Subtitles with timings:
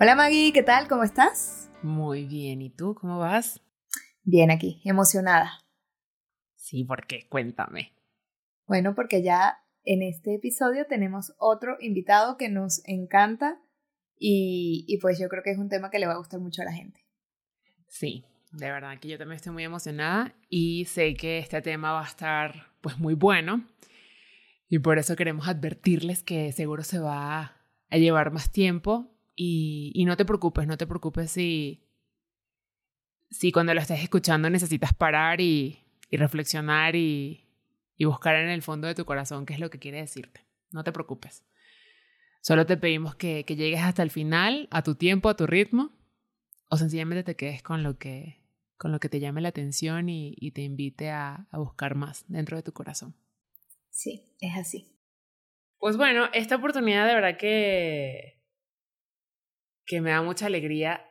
[0.00, 0.88] Hola Maggie, ¿qué tal?
[0.88, 1.70] ¿Cómo estás?
[1.80, 3.62] Muy bien, ¿y tú cómo vas?
[4.24, 5.60] Bien aquí, emocionada.
[6.56, 7.28] Sí, ¿por qué?
[7.28, 7.92] Cuéntame.
[8.66, 13.62] Bueno, porque ya en este episodio tenemos otro invitado que nos encanta
[14.18, 16.62] y, y pues yo creo que es un tema que le va a gustar mucho
[16.62, 17.06] a la gente.
[17.86, 22.02] Sí, de verdad que yo también estoy muy emocionada y sé que este tema va
[22.02, 23.64] a estar pues muy bueno
[24.68, 30.16] y por eso queremos advertirles que seguro se va a llevar más tiempo y, no
[30.16, 31.82] te preocupes, no te preocupes si,
[33.30, 37.40] si cuando lo estés escuchando necesitas parar y, reflexionar y,
[37.98, 40.44] buscar en el fondo de tu corazón qué es lo que quiere decirte.
[40.70, 41.44] No te preocupes.
[42.42, 45.92] Solo te pedimos que, llegues hasta el final, a tu tiempo, a tu ritmo,
[46.68, 48.42] o sencillamente te quedes con lo que,
[48.76, 52.56] con lo que te llame la atención y, te invite a, a buscar más dentro
[52.56, 53.16] de tu corazón.
[53.90, 54.94] Sí, es así.
[55.78, 58.33] Pues bueno, esta oportunidad de verdad que
[59.86, 61.10] que me da mucha alegría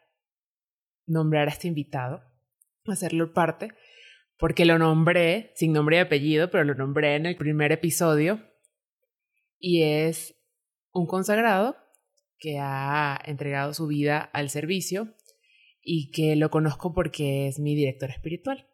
[1.05, 2.23] nombrar a este invitado,
[2.85, 3.69] hacerlo parte,
[4.37, 8.41] porque lo nombré, sin nombre y apellido, pero lo nombré en el primer episodio,
[9.59, 10.35] y es
[10.91, 11.77] un consagrado
[12.37, 15.15] que ha entregado su vida al servicio
[15.81, 18.67] y que lo conozco porque es mi director espiritual.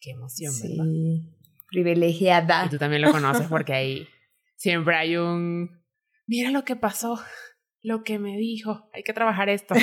[0.00, 0.84] Qué emoción, ¿verdad?
[0.84, 1.36] Sí,
[1.68, 2.66] privilegiada.
[2.66, 4.08] Y tú también lo conoces porque ahí
[4.54, 5.82] siempre hay un,
[6.26, 7.18] mira lo que pasó
[7.82, 9.74] lo que me dijo, hay que trabajar esto.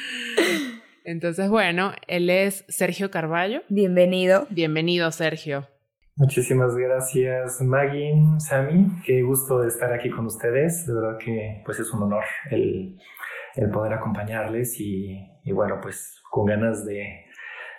[1.04, 3.62] Entonces, bueno, él es Sergio Carballo.
[3.68, 4.46] Bienvenido.
[4.50, 5.68] Bienvenido, Sergio.
[6.16, 8.86] Muchísimas gracias, Maggie, Sami.
[9.04, 10.86] Qué gusto de estar aquí con ustedes.
[10.86, 12.98] De verdad que pues es un honor el,
[13.54, 17.26] el poder acompañarles y, y bueno, pues con ganas de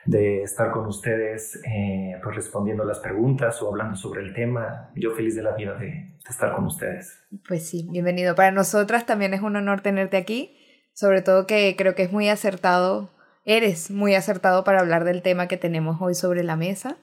[0.08, 4.90] de estar con ustedes eh, pues respondiendo las preguntas o hablando sobre el tema.
[4.96, 7.20] Yo feliz de la vida de, estar con ustedes.
[7.48, 8.36] Pues sí, bienvenido.
[8.36, 10.58] Para nosotras también es un honor tenerte aquí,
[10.94, 13.12] sobre todo que creo que es muy acertado,
[13.46, 16.98] eres muy acertado para hablar del tema que tenemos hoy sobre la mesa,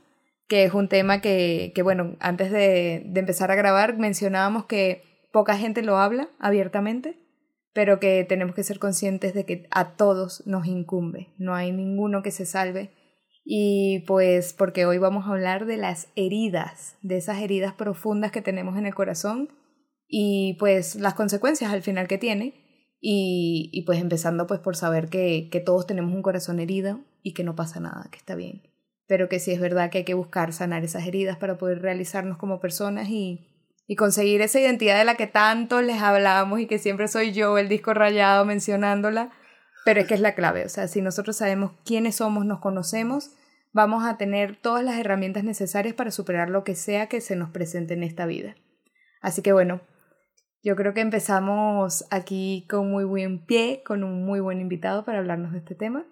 [0.48, 5.02] que es un tema que, que bueno, antes de, de empezar a grabar mencionábamos que
[5.32, 7.24] poca gente lo habla abiertamente
[7.74, 12.22] pero que tenemos que ser conscientes de que a todos nos incumbe, no hay ninguno
[12.22, 12.92] que se salve.
[13.44, 18.40] Y pues porque hoy vamos a hablar de las heridas, de esas heridas profundas que
[18.40, 19.50] tenemos en el corazón
[20.08, 22.54] y pues las consecuencias al final que tiene.
[23.06, 27.34] Y, y pues empezando pues por saber que, que todos tenemos un corazón herido y
[27.34, 28.62] que no pasa nada, que está bien.
[29.06, 32.38] Pero que sí es verdad que hay que buscar sanar esas heridas para poder realizarnos
[32.38, 33.46] como personas y,
[33.86, 37.58] y conseguir esa identidad de la que tanto les hablamos y que siempre soy yo
[37.58, 39.30] el disco rayado mencionándola,
[39.84, 43.30] pero es que es la clave, o sea, si nosotros sabemos quiénes somos, nos conocemos,
[43.72, 47.50] vamos a tener todas las herramientas necesarias para superar lo que sea que se nos
[47.50, 48.54] presente en esta vida.
[49.20, 49.80] Así que bueno,
[50.62, 55.18] yo creo que empezamos aquí con muy buen pie, con un muy buen invitado para
[55.18, 56.06] hablarnos de este tema.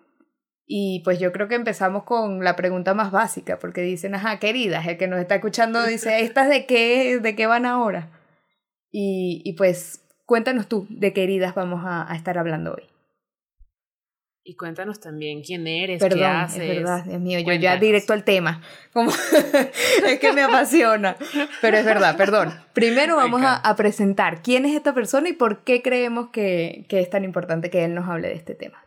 [0.66, 4.86] Y pues yo creo que empezamos con la pregunta más básica, porque dicen, ajá, queridas,
[4.86, 8.10] el que nos está escuchando dice, ¿estas de qué, de qué van ahora?
[8.90, 12.91] Y, y pues cuéntanos tú de qué heridas vamos a, a estar hablando hoy.
[14.44, 16.62] Y cuéntanos también quién eres, Perdón, qué haces.
[16.62, 18.60] Es verdad, Dios mío, yo ya directo al tema.
[18.92, 19.10] Como
[20.06, 21.16] es que me apasiona.
[21.60, 22.52] Pero es verdad, perdón.
[22.72, 26.98] Primero vamos a, a, presentar quién es esta persona y por qué creemos que, que
[26.98, 28.82] es tan importante que él nos hable de este tema.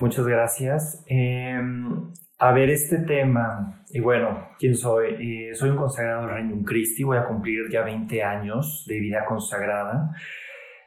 [0.00, 1.04] Muchas gracias.
[1.06, 5.50] Em, a ver, este tema, y bueno, ¿quién soy?
[5.50, 9.26] Eh, soy un consagrado del Reino Christi, voy a cumplir ya 20 años de vida
[9.28, 10.10] consagrada,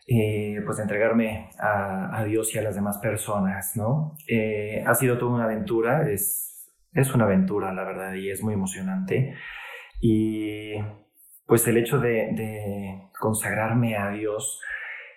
[0.06, 4.18] eh, pues entregarme a, Dios y a las demás personas, ¿no?
[4.28, 8.54] Eh, ha sido toda una aventura, es, es una aventura, la verdad, y es muy
[8.54, 9.34] emocionante.
[10.02, 10.74] Y
[11.46, 14.60] pues el hecho de, consagrarme a Dios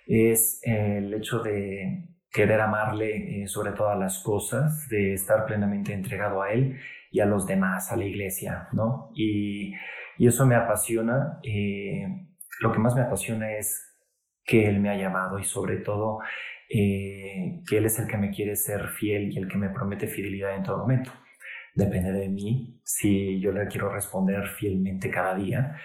[0.07, 6.43] es el hecho de querer amarle eh, sobre todas las cosas, de estar plenamente entregado
[6.43, 6.79] a Él
[7.11, 9.11] y a los demás, a la iglesia, ¿no?
[9.17, 9.75] Y,
[10.19, 11.41] eso me apasiona.
[12.61, 13.96] Lo que más me apasiona es
[14.47, 16.21] que Él me ha llamado y sobre todo
[16.69, 20.07] eh, que Él es el que me quiere ser fiel y el que me promete
[20.07, 21.13] fidelidad en todo momento.
[21.75, 25.77] Depende de mí si yo le quiero responder fielmente cada día.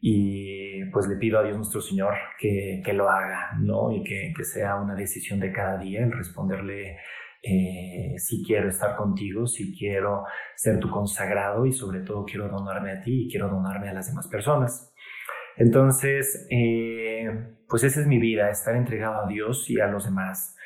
[0.00, 3.90] y pues le pido a Dios nuestro Señor que, que lo haga, ¿no?
[3.92, 6.98] Y que, que, sea una decisión de cada día el responderle
[7.42, 10.24] eh, si quiero estar contigo, si quiero
[10.56, 14.08] ser tu consagrado y sobre todo quiero donarme a ti y quiero donarme a las
[14.08, 14.92] demás personas.
[15.56, 17.28] Entonces, eh,
[17.68, 20.56] pues esa es mi vida, estar entregado a Dios y a los demás.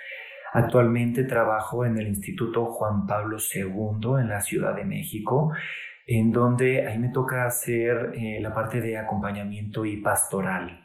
[0.53, 5.53] Actualmente trabajo en el Instituto Juan Pablo II en la Ciudad de México
[6.11, 10.85] en donde ahí me toca hacer eh, la parte de acompañamiento y pastoral,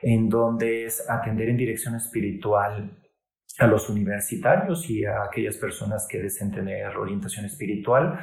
[0.00, 2.98] en donde es atender en dirección espiritual
[3.58, 8.18] a los universitarios y a aquellas personas que deseen tener orientación espiritual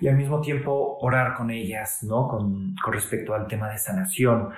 [0.00, 2.26] y al mismo tiempo orar con ellas, ¿no?
[2.26, 4.50] Con, con respecto al tema de sanación.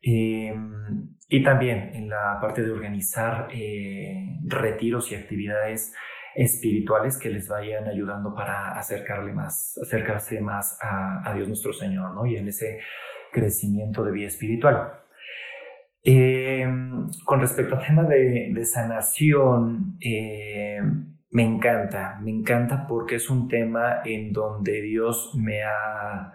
[0.00, 5.92] Em, y también en la parte de organizar eh, retiros y actividades
[6.34, 12.24] espirituales que les vayan ayudando para acercarle más, acercarse más a, Dios nuestro Señor, ¿no?
[12.26, 12.80] Y en ese
[13.32, 14.92] crecimiento de vida espiritual.
[16.04, 16.66] Eh,
[17.24, 20.80] con respecto al tema de, sanación, eh,
[21.30, 26.32] me encanta, me encanta porque es un tema en donde Dios me ha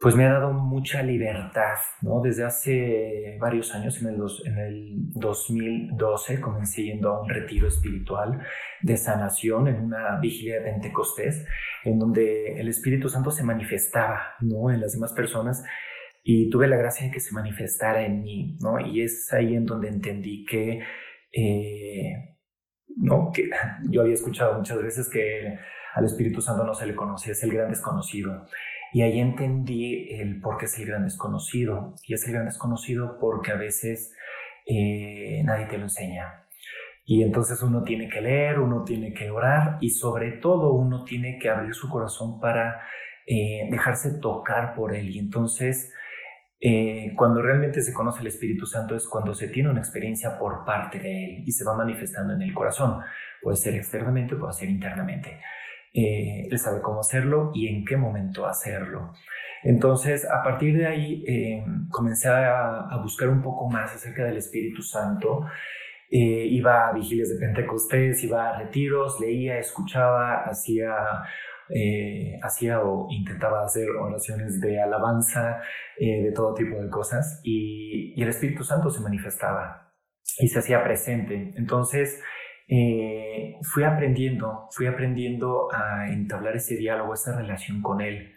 [0.00, 2.20] pues me ha dado mucha libertad, ¿no?
[2.22, 8.40] Desde hace varios años, en el, en el 2012, comencé yendo a un retiro espiritual
[8.80, 11.44] de sanación en una vigilia de Pentecostés,
[11.84, 14.70] en donde el Espíritu Santo se manifestaba, ¿no?
[14.70, 15.64] En las demás personas
[16.22, 18.78] y tuve la gracia de que se manifestara en mí, ¿no?
[18.78, 20.80] Y es ahí en donde entendí que,
[21.32, 22.37] eh,
[22.98, 23.30] ¿no?
[23.32, 23.48] Que
[23.90, 25.58] yo había escuchado muchas veces que
[25.94, 28.46] al Espíritu Santo no se le conoce, es el gran desconocido.
[28.92, 31.94] Y ahí entendí el por qué es el gran desconocido.
[32.06, 34.14] Y es el gran desconocido porque a veces
[34.66, 36.44] eh, nadie te lo enseña.
[37.04, 41.38] Y entonces uno tiene que leer, uno tiene que orar y sobre todo uno tiene
[41.38, 42.82] que abrir su corazón para
[43.26, 45.08] eh, dejarse tocar por él.
[45.10, 45.92] Y entonces
[46.60, 50.64] eh, cuando realmente se conoce el Espíritu Santo es cuando se tiene una experiencia por
[50.64, 53.00] parte de él y se va manifestando en el corazón.
[53.40, 55.40] Puede ser externamente, puede ser internamente.
[55.94, 59.12] Eh, él sabe cómo hacerlo y en qué momento hacerlo.
[59.62, 64.82] Entonces, a partir de ahí, eh, comencé a, buscar un poco más acerca del Espíritu
[64.82, 65.46] Santo.
[66.10, 70.94] Eh, iba a vigilias de Pentecostés, iba a retiros, leía, escuchaba, hacía,
[72.42, 75.60] hacía o intentaba hacer oraciones de alabanza,
[75.98, 79.92] de todo tipo de cosas, y, y el Espíritu Santo se manifestaba
[80.38, 81.52] y se hacía presente.
[81.56, 82.22] Entonces,
[82.70, 88.34] eh, fui aprendiendo, fui aprendiendo a entablar ese diálogo, esa relación con él.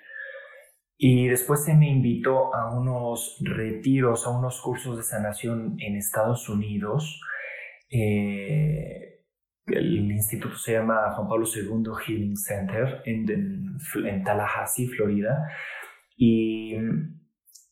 [0.98, 6.48] Y después se me invitó a unos retiros, a unos cursos de sanación en Estados
[6.48, 7.20] Unidos.
[7.90, 9.11] Eh,
[9.68, 15.48] el instituto se llama Juan Pablo II Healing Center en, en, Tallahassee, Florida.
[16.18, 16.76] Y,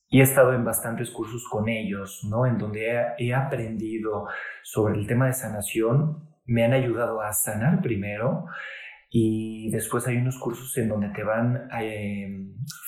[0.09, 2.45] y, he estado en bastantes cursos con ellos, ¿no?
[2.45, 4.27] En donde he, he aprendido
[4.63, 8.45] sobre el tema de sanación me han ayudado a sanar primero
[9.09, 12.27] y después hay unos cursos en donde te van eh,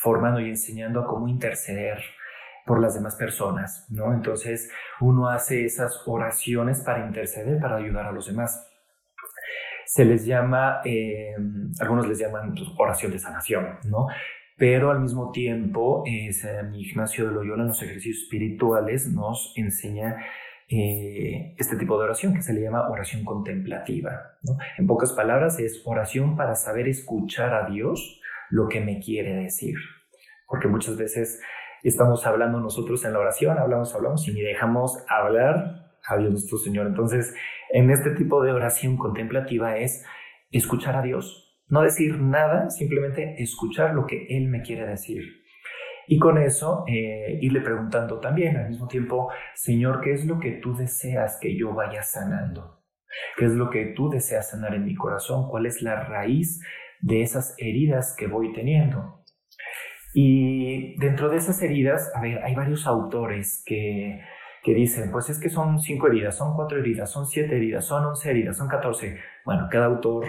[0.02, 2.00] formando y enseñando a cómo interceder
[2.66, 4.14] por las demás personas, ¿no?
[4.14, 8.68] Entonces uno hace esas oraciones para interceder, para ayudar a los demás.
[9.94, 11.36] Se les llama, eh,
[11.82, 14.08] algunos les llaman pues, oración de sanación, ¿no?
[14.56, 16.32] Pero al mismo tiempo, eh,
[16.72, 20.16] mi Ignacio de Loyola en los ejercicios espirituales nos enseña
[20.70, 24.38] eh, este tipo de oración que se le llama oración contemplativa.
[24.78, 29.76] En pocas palabras, es oración para saber escuchar a Dios lo que me quiere decir.
[30.48, 31.42] Porque muchas veces
[31.84, 36.58] estamos hablando nosotros en la oración, hablamos, hablamos y ni dejamos hablar a Dios nuestro
[36.58, 36.88] Señor.
[36.88, 37.36] Entonces,
[37.74, 40.06] en este tipo de oración contemplativa es
[40.52, 45.24] escuchar a Dios, no decir nada, simplemente escuchar lo que Él me quiere decir.
[46.08, 50.52] Y con eso eh, irle preguntando también al mismo tiempo, Señor, ¿qué es lo que
[50.52, 52.84] tú deseas que yo vaya sanando?
[53.38, 55.50] ¿Qué es lo que tú deseas sanar en mi corazón?
[55.50, 56.62] ¿Cuál es la raíz
[57.00, 59.24] de esas heridas que voy teniendo?
[60.14, 64.20] Y dentro de esas heridas, a ver, hay varios autores que,
[64.64, 68.06] que dicen, pues es que son cinco heridas, son cuatro heridas, son siete heridas, son
[68.06, 69.18] once heridas, son catorce.
[69.46, 70.26] Bueno, cada autor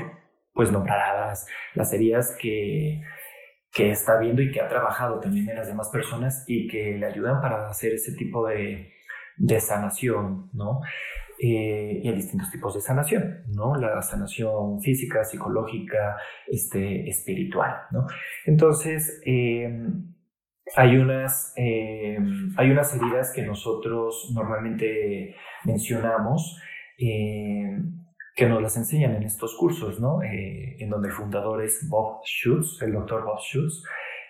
[0.54, 3.02] pues nombrará las, las heridas que,
[3.72, 7.06] que está viendo y que ha trabajado también en las demás personas y que le
[7.06, 8.92] ayudan para hacer ese tipo de,
[9.36, 10.80] de sanación, ¿no?
[11.44, 13.74] Eh, y hay distintos tipos de sanación, ¿no?
[13.74, 18.06] La sanación física, psicológica, este, espiritual, ¿no?
[18.46, 20.11] Entonces, em,
[20.76, 26.60] hay, unas, em, hay unas heridas que nosotros normalmente mencionamos
[26.98, 28.00] em,
[28.34, 30.22] que nos las enseñan en estos cursos, ¿no?
[30.22, 33.82] Eh, en donde el fundador es Bob Schutz, el doctor Bob Schutz,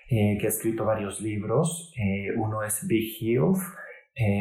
[0.09, 1.91] que ha escrito varios libros.
[2.37, 3.59] uno es Big Health,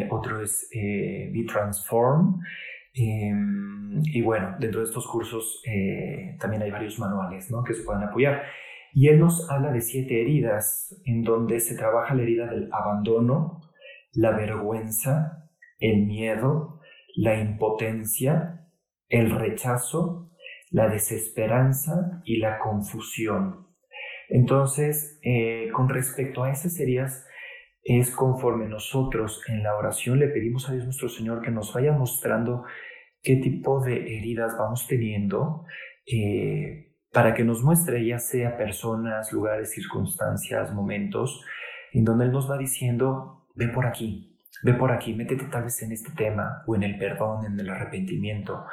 [0.09, 2.41] otro es Be Transformed.
[2.93, 5.63] Em, y bueno, dentro de estos cursos
[6.39, 7.63] también hay varios manuales ¿no?
[7.63, 8.43] que se pueden apoyar.
[8.93, 13.61] Y él nos habla de siete heridas en donde se trabaja la herida del abandono,
[14.13, 16.81] la vergüenza, el miedo,
[17.15, 18.67] la impotencia,
[19.07, 20.31] el rechazo,
[20.69, 23.67] la desesperanza y la confusión.
[24.29, 27.27] Entonces, eh, con respecto a esas heridas,
[27.83, 31.91] es conforme nosotros en la oración le pedimos a Dios nuestro Señor que nos vaya
[31.91, 32.63] mostrando
[33.23, 35.65] qué tipo de heridas vamos teniendo.
[36.05, 41.43] Eh, para que nos muestre ya sea personas, lugares, circunstancias, momentos,
[41.93, 45.81] en donde Él nos va diciendo, ve por aquí, ve por aquí, métete tal vez
[45.83, 48.65] en este tema o en el perdón, en el arrepentimiento,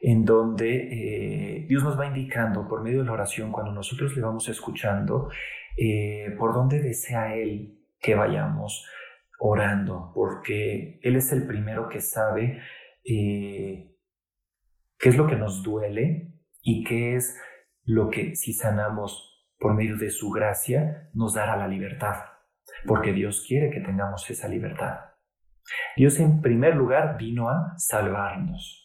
[0.00, 4.22] en donde eh, Dios nos va indicando por medio de la oración, cuando nosotros le
[4.22, 5.30] vamos escuchando,
[5.76, 8.86] eh, por dónde desea Él que vayamos
[9.38, 12.60] orando, porque Él es el primero que sabe
[13.04, 13.90] eh,
[14.98, 17.38] qué es lo que nos duele y qué es
[17.84, 22.24] lo que si sanamos por medio de su gracia nos dará la libertad,
[22.86, 24.98] porque Dios quiere que tengamos esa libertad.
[25.96, 28.80] Dios en primer lugar vino a salvarnos.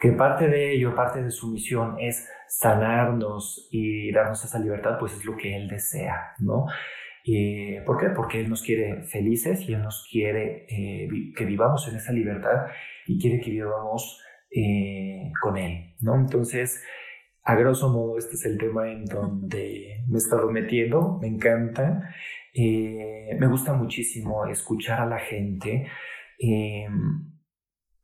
[0.00, 5.12] Que parte de ello, parte de su misión es sanarnos y darnos esa libertad, pues
[5.14, 6.66] es lo que Él desea, ¿no?
[7.30, 8.06] y ¿Por qué?
[8.16, 12.68] Porque Él nos quiere felices y Él nos quiere eh, que vivamos en esa libertad
[13.06, 16.14] y quiere que vivamos eh, con Él, ¿no?
[16.14, 16.82] Entonces,
[17.48, 22.12] a grosso modo, este es el tema en donde me he estado metiendo, me encanta.
[22.52, 25.86] Eh, me gusta muchísimo escuchar a la gente,
[26.38, 27.32] em,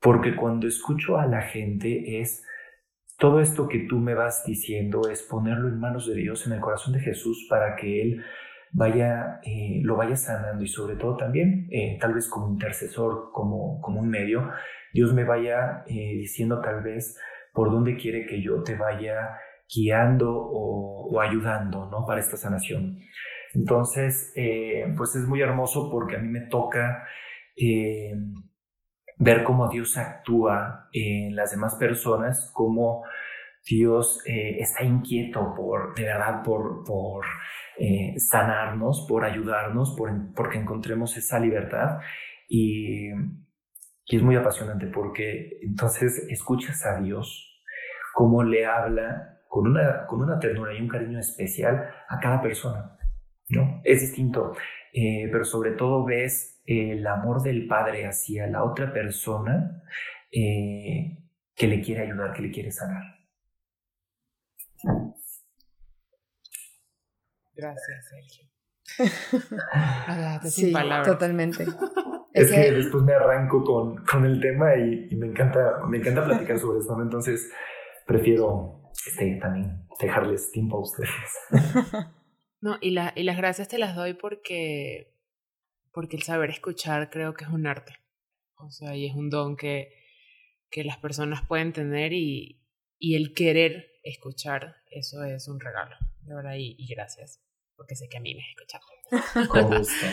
[0.01, 2.43] porque cuando escucho a la gente es
[3.19, 6.61] todo esto que tú me vas diciendo, es ponerlo en manos de Dios, en el
[6.61, 8.25] corazón de Jesús, para que Él
[8.73, 13.79] vaya, eh, lo vaya sanando y sobre todo también, eh, tal vez como intercesor, como,
[13.83, 14.51] como un medio,
[14.95, 17.19] Dios me vaya diciendo tal vez
[17.55, 19.39] por dónde quiere que yo te vaya
[19.73, 22.05] guiando o, ayudando, ¿no?
[22.05, 22.99] Para esta sanación.
[23.55, 27.07] Entonces, eh, pues es muy hermoso porque a mí me toca
[27.57, 28.13] eh,
[29.17, 33.05] ver cómo Dios actúa en las demás personas, cómo
[33.65, 37.25] Dios eh, está inquieto por, de verdad, por, por
[38.17, 42.01] sanarnos, por ayudarnos, por, porque encontremos esa libertad.
[42.49, 43.11] Y
[44.07, 47.63] y es muy apasionante porque entonces escuchas a Dios,
[48.13, 52.99] cómo le habla con una, con una ternura y un cariño especial a cada persona.
[53.49, 53.81] ¿no?
[53.85, 54.55] Es distinto,
[54.93, 59.83] eh, pero sobre todo ves el amor del Padre hacia la otra persona
[60.31, 61.19] eh,
[61.55, 63.03] que le quiere ayudar, que le quiere sanar.
[67.55, 68.45] Gracias, Sergio.
[70.51, 70.73] sí,
[71.05, 71.65] totalmente.
[72.35, 76.59] Es que después me arranco con, con el tema y, me, encanta, me encanta platicar
[76.59, 77.51] sobre esto, Entonces
[78.07, 81.11] prefiero este, también dejarles tiempo a ustedes.
[82.61, 85.15] No, y, la, y las gracias te las doy porque,
[85.93, 87.93] porque el saber escuchar creo que es un arte.
[88.57, 89.93] O sea, y es un don que,
[90.71, 92.65] que las personas pueden tener y,
[92.99, 95.95] y el querer escuchar, eso es un regalo.
[96.23, 97.45] De verdad, y, y gracias,
[97.77, 99.51] porque sé que a mí me escuchado.
[99.51, 100.07] Con gusto.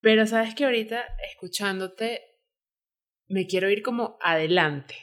[0.00, 2.22] Pero sabes que ahorita escuchándote
[3.28, 4.96] me quiero ir como adelante.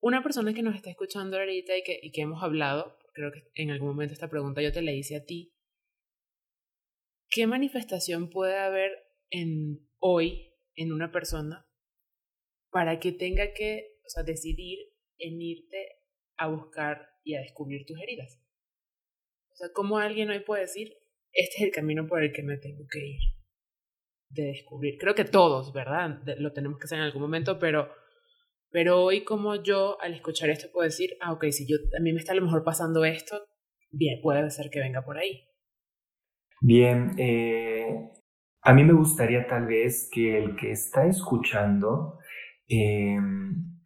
[0.00, 3.50] Una persona que nos está escuchando ahorita y que, y que hemos hablado, creo que
[3.54, 5.52] en algún momento esta pregunta yo te la hice a ti.
[7.28, 8.92] ¿Qué manifestación puede haber
[9.30, 11.68] en hoy en una persona
[12.70, 14.78] para que tenga que o sea, decidir
[15.18, 15.98] en irte
[16.36, 18.40] a buscar y a descubrir tus heridas?
[19.52, 20.96] O sea, ¿cómo alguien hoy puede decir,
[21.32, 23.39] este es el camino por el que me tengo que ir?
[24.30, 24.96] De descubrir.
[24.98, 26.20] Creo que todos, ¿verdad?
[26.38, 27.90] lo tenemos que hacer en algún momento, pero,
[28.70, 32.12] pero hoy como yo al escuchar esto puedo decir, ah, ok, si yo, a mí
[32.12, 33.44] me está a lo mejor pasando esto,
[33.90, 35.46] bien, puede ser que venga por ahí.
[36.60, 38.10] Bien, eh,
[38.62, 42.18] a mí me gustaría tal vez que el que está escuchando
[42.68, 43.80] em,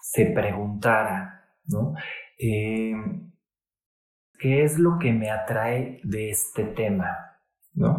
[0.00, 1.94] se preguntara, ¿no?
[2.38, 3.30] Em,
[4.38, 7.14] ¿Qué es lo que me atrae de este tema?
[7.74, 7.98] ¿No?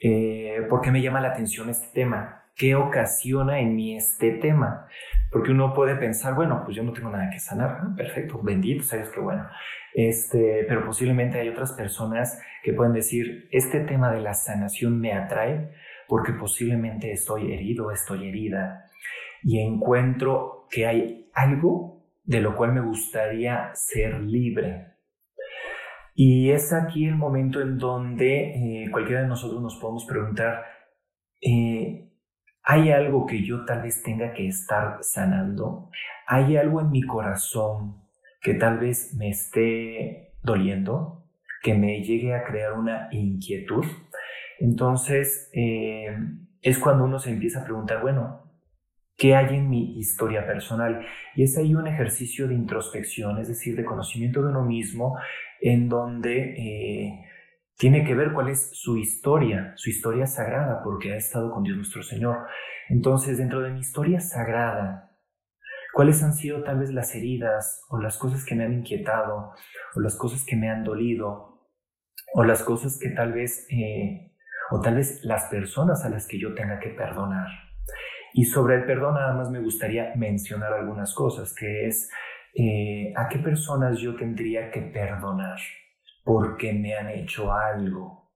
[0.00, 2.44] Eh, ¿Por qué me llama la atención este tema?
[2.56, 4.86] ¿Qué ocasiona en mí este tema?
[5.30, 9.08] Porque uno puede pensar, bueno, pues yo no tengo nada que sanar, perfecto, bendito, sabes
[9.10, 9.46] qué bueno.
[9.94, 15.12] Este, pero posiblemente hay otras personas que pueden decir, este tema de la sanación me
[15.12, 15.70] atrae
[16.08, 18.86] porque posiblemente estoy herido, estoy herida
[19.42, 24.89] y encuentro que hay algo de lo cual me gustaría ser libre.
[26.22, 30.66] Y es aquí el momento en donde eh, cualquiera de nosotros nos podemos preguntar,
[31.40, 32.12] eh,
[32.62, 35.88] ¿hay algo que yo tal vez tenga que estar sanando?
[36.26, 38.02] ¿Hay algo en mi corazón
[38.42, 41.24] que tal vez me esté doliendo?
[41.62, 43.86] ¿Que me llegue a crear una inquietud?
[44.58, 46.14] Entonces, eh,
[46.60, 48.42] es cuando uno se empieza a preguntar, bueno,
[49.16, 51.00] ¿qué hay en mi historia personal?
[51.34, 55.16] Y es ahí un ejercicio de introspección, es decir, de conocimiento de uno mismo,
[55.60, 57.26] en donde eh,
[57.76, 61.76] tiene que ver cuál es su historia, su historia sagrada, porque ha estado con Dios
[61.76, 62.46] nuestro Señor.
[62.88, 65.16] Entonces, dentro de mi historia sagrada,
[65.92, 69.52] ¿cuáles han sido tal vez las heridas o las cosas que me han inquietado
[69.94, 71.68] o las cosas que me han dolido
[72.34, 73.66] o las cosas que tal vez...
[73.70, 74.26] Eh,
[74.70, 77.48] o tal vez las personas a las que yo tenga que perdonar.
[78.32, 82.08] Y sobre el perdón nada más me gustaría mencionar algunas cosas, que es
[82.54, 85.58] eh, a qué personas yo tendría que perdonar
[86.24, 88.32] porque me han hecho algo.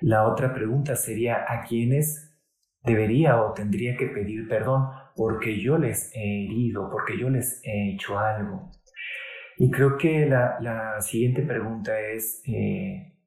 [0.00, 2.34] La otra pregunta sería a quiénes
[2.82, 7.92] debería o tendría que pedir perdón porque yo les he herido, porque yo les he
[7.92, 8.70] hecho algo.
[9.58, 13.18] Y creo que la, siguiente pregunta es, eh,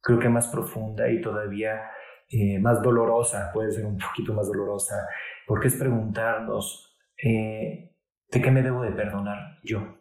[0.00, 1.82] creo que más profunda y todavía
[2.30, 5.06] eh, más dolorosa, puede ser un poquito más dolorosa,
[5.46, 6.96] porque es preguntarnos,
[8.32, 9.98] ¿de qué me debo de perdonar yo?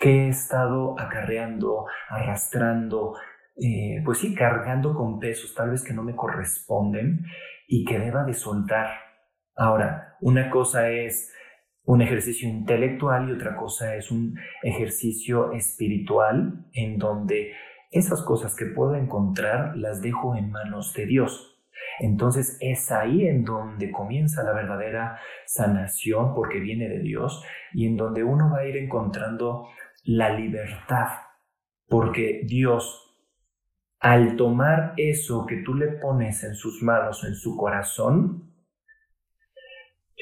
[0.00, 3.14] ¿Qué he estado acarreando, arrastrando,
[3.56, 7.26] eh, pues sí, cargando con pesos tal vez que no me corresponden
[7.68, 8.88] y que deba de soltar?
[9.54, 11.30] Ahora, una cosa es
[11.84, 17.52] un ejercicio intelectual y otra cosa es un ejercicio espiritual en donde
[17.90, 21.49] esas cosas que puedo encontrar las dejo en manos de Dios.
[21.98, 27.96] Entonces es ahí en donde comienza la verdadera sanación porque viene de Dios y en
[27.96, 29.68] donde uno va a ir encontrando
[30.04, 31.08] la libertad
[31.88, 33.06] porque Dios
[34.00, 38.50] al tomar eso que tú le pones en sus manos, en su corazón,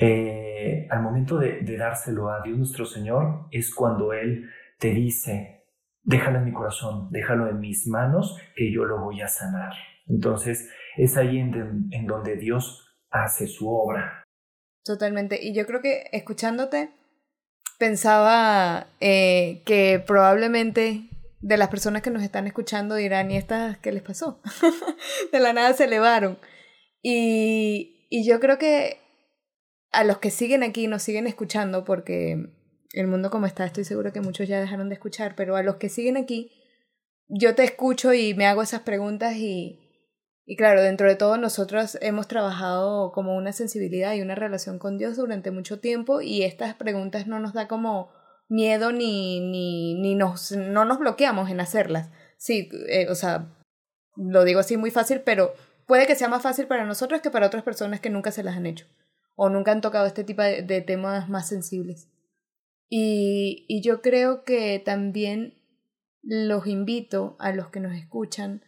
[0.01, 5.65] eh, al momento de, de dárselo a Dios nuestro Señor, es cuando Él te dice,
[6.03, 9.73] déjalo en mi corazón, déjalo en mis manos, que yo lo voy a sanar.
[10.09, 14.25] Entonces es ahí en, donde Dios hace su obra.
[14.85, 15.39] Totalmente.
[15.41, 16.91] Y yo creo que escuchándote,
[17.79, 21.09] pensaba eh, que probablemente
[21.41, 24.41] de las personas que nos están escuchando dirán, ¿y estas qué les pasó?
[25.33, 26.39] de la nada se elevaron.
[27.01, 28.99] Y, y yo creo que
[29.93, 32.51] a los que siguen aquí, nos siguen escuchando, porque
[32.93, 35.77] el mundo como está, estoy seguro que muchos ya dejaron de escuchar, pero a los
[35.77, 36.51] que siguen aquí,
[37.29, 39.88] yo te escucho y me hago esas preguntas y,
[40.51, 44.97] y claro, dentro de todo nosotros hemos trabajado como una sensibilidad y una relación con
[44.97, 48.09] Dios durante mucho tiempo y estas preguntas no nos da como
[48.49, 52.09] miedo ni, ni, ni nos, no nos bloqueamos en hacerlas.
[52.39, 53.55] Sí, eh, o sea,
[54.17, 55.53] lo digo así muy fácil, pero
[55.87, 58.57] puede que sea más fácil para nosotros que para otras personas que nunca se las
[58.57, 58.87] han hecho
[59.37, 62.09] o nunca han tocado este tipo de temas más sensibles.
[62.89, 65.63] Y, y yo creo que también
[66.23, 68.63] los invito a los que nos escuchan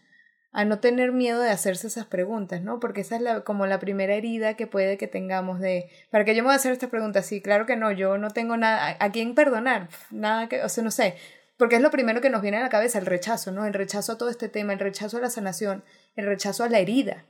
[0.52, 2.80] a no tener miedo de hacerse esas preguntas, ¿no?
[2.80, 6.34] Porque esa es la, como la primera herida que puede que tengamos de, ¿para qué
[6.34, 7.26] yo me voy a hacer estas preguntas?
[7.26, 9.88] Sí, claro que no, yo no tengo nada, ¿a quién perdonar?
[10.10, 11.14] Nada que, o sea, no sé,
[11.56, 13.64] porque es lo primero que nos viene a la cabeza, el rechazo, ¿no?
[13.64, 15.84] El rechazo a todo este tema, el rechazo a la sanación,
[16.16, 17.26] el rechazo a la herida,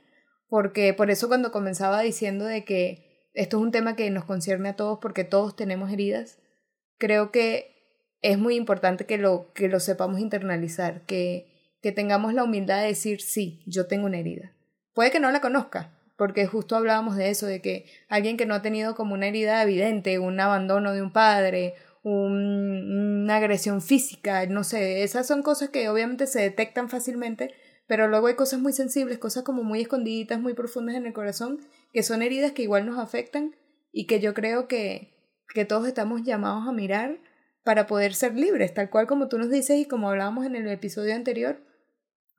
[0.47, 4.69] porque por eso cuando comenzaba diciendo de que esto es un tema que nos concierne
[4.69, 6.39] a todos porque todos tenemos heridas,
[6.97, 7.71] creo que
[8.21, 11.50] es muy importante que lo, que lo sepamos internalizar, que,
[11.81, 14.53] que tengamos la humildad de decir, sí, yo tengo una herida.
[14.93, 18.53] Puede que no la conozca, porque justo hablábamos de eso, de que alguien que no
[18.53, 24.63] ha tenido como una herida evidente, un abandono de un padre, una agresión física, no
[24.63, 27.53] sé, esas son cosas que obviamente se detectan fácilmente,
[27.87, 31.59] pero luego hay cosas muy sensibles, cosas como muy escondiditas, muy profundas en el corazón,
[31.93, 33.55] que son heridas que igual nos afectan
[33.91, 35.13] y que yo creo que,
[35.53, 37.19] que todos estamos llamados a mirar
[37.63, 40.67] para poder ser libres, tal cual como tú nos dices y como hablábamos en el
[40.67, 41.61] episodio anterior,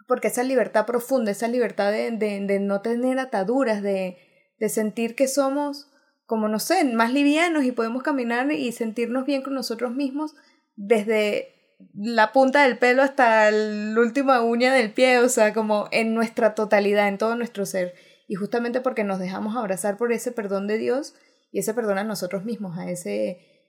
[0.07, 4.17] porque esa libertad profunda, esa libertad de, de, no tener ataduras, de,
[4.59, 5.91] de sentir que somos,
[6.27, 10.35] como no sé, más livianos y podemos caminar y sentirnos bien con nosotros mismos
[10.77, 11.53] desde
[11.95, 16.55] la punta del pelo hasta la última uña del pie, o sea, como en nuestra
[16.55, 17.95] totalidad, en todo nuestro ser.
[18.29, 21.15] Y justamente porque nos dejamos abrazar por ese perdón de Dios,
[21.51, 23.69] y ese perdón a nosotros mismos, a ese,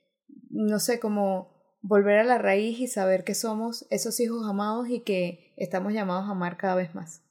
[0.50, 1.53] no sé, como
[1.86, 6.28] volver a la raíz y saber que somos esos hijos amados y que estamos llamados
[6.28, 7.22] a amar cada vez más.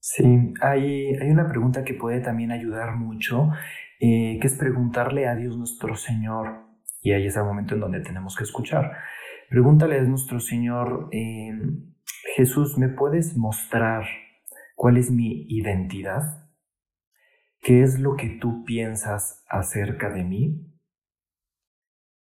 [0.00, 3.50] Sí, hay, hay una pregunta que puede también ayudar mucho,
[4.00, 6.64] eh, que es preguntarle a Dios nuestro Señor,
[7.02, 8.92] y ahí es el momento en donde tenemos que escuchar,
[9.48, 11.52] Pregúntale a nuestro Señor, eh,
[12.34, 14.04] Jesús, ¿me puedes mostrar
[14.74, 16.48] cuál es mi identidad?
[17.60, 20.66] ¿Qué es lo que tú piensas acerca de mí?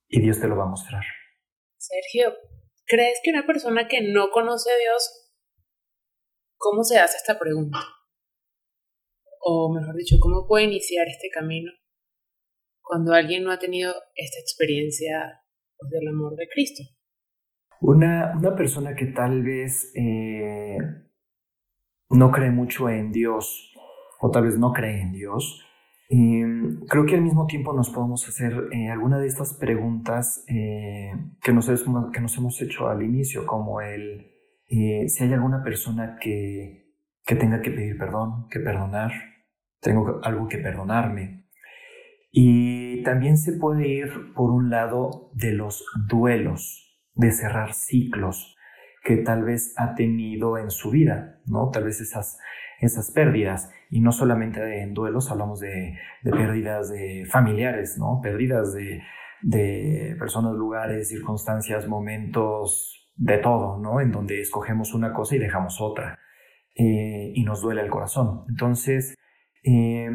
[0.09, 1.03] Y Dios te lo va a mostrar.
[1.83, 2.33] Sergio,
[2.85, 5.33] ¿crees que una persona que no conoce a Dios,
[6.57, 7.77] cómo se hace esta pregunta?
[9.41, 11.71] O mejor dicho, ¿cómo puede iniciar este camino
[12.81, 15.43] cuando alguien no ha tenido esta experiencia
[15.77, 16.83] pues, del amor de Cristo?
[17.81, 20.77] Una, una persona que tal vez eh,
[22.11, 23.73] no cree mucho en Dios
[24.21, 25.61] o tal vez no cree en Dios,
[26.07, 26.42] em,
[26.87, 31.53] creo que al mismo tiempo nos podemos hacer eh, alguna de estas preguntas eh, que,
[31.53, 31.67] nos
[32.11, 34.29] que nos hemos hecho al inicio, como el
[34.67, 36.83] si hay alguna persona que,
[37.25, 39.11] que tenga que pedir perdón, que perdonar,
[39.79, 41.45] tengo algo que perdonarme.
[42.31, 48.55] Y también se puede ir por un lado de los duelos, de cerrar ciclos
[49.03, 51.69] que tal vez ha tenido en su vida, ¿no?
[51.69, 52.39] Tal vez esas,
[52.79, 53.71] esas pérdidas.
[53.89, 58.19] Y no solamente en duelos, hablamos de, de pérdidas de familiares, ¿no?
[58.21, 59.01] Pérdidas de,
[59.41, 64.01] de personas, lugares, circunstancias, momentos, de todo, ¿no?
[64.01, 66.19] En donde escogemos una cosa y dejamos otra.
[66.75, 68.45] Eh, y nos duele el corazón.
[68.49, 69.15] Entonces,
[69.63, 70.09] eh,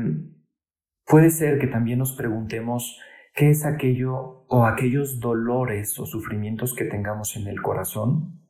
[1.07, 2.99] puede ser que también nos preguntemos
[3.39, 8.41] ¿Qué es aquello o aquellos dolores o sufrimientos que tengamos en el corazón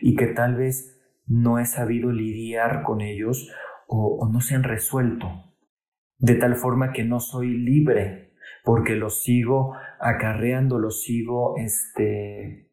[0.00, 3.50] y que tal vez no he sabido lidiar con ellos
[3.86, 5.54] o, no se han resuelto?
[6.18, 12.70] De tal forma que no soy libre porque los sigo acarreando, los sigo, este,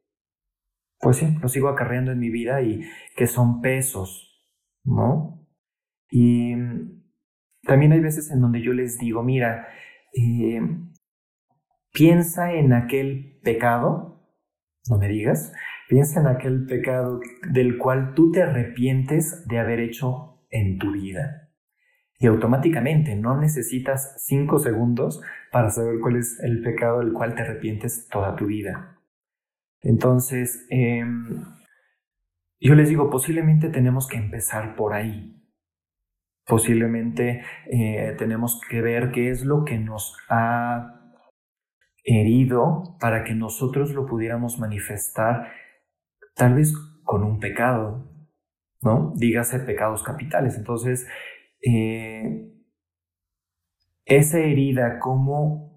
[0.99, 2.81] pues sí, los sigo acarreando en mi vida y
[3.15, 4.43] que son pesos,
[4.83, 5.47] ¿no?
[6.11, 6.53] Y
[7.63, 9.67] también hay veces en donde yo les digo, mira,
[10.13, 10.61] eh,
[11.91, 14.21] Piensa en aquel pecado,
[14.89, 15.51] no me digas,
[15.89, 17.19] piensa en aquel pecado
[17.51, 21.49] del cual tú te arrepientes de haber hecho en tu vida.
[22.19, 25.19] Y automáticamente no necesitas cinco segundos
[25.51, 28.99] para saber cuál es el pecado del cual te arrepientes toda tu vida.
[29.81, 31.43] Entonces, em,
[32.59, 35.41] yo les digo, posiblemente tenemos que empezar por ahí.
[36.45, 40.99] Posiblemente eh, tenemos que ver qué es lo que nos ha
[42.03, 45.47] herido para que nosotros lo pudiéramos manifestar
[46.39, 46.73] tal vez
[47.03, 48.07] con un pecado,
[48.81, 49.13] ¿no?
[49.17, 50.55] Dígase pecados capitales.
[50.55, 51.05] Entonces,
[51.61, 52.49] eh,
[54.05, 55.67] esa herida, ¿cómo...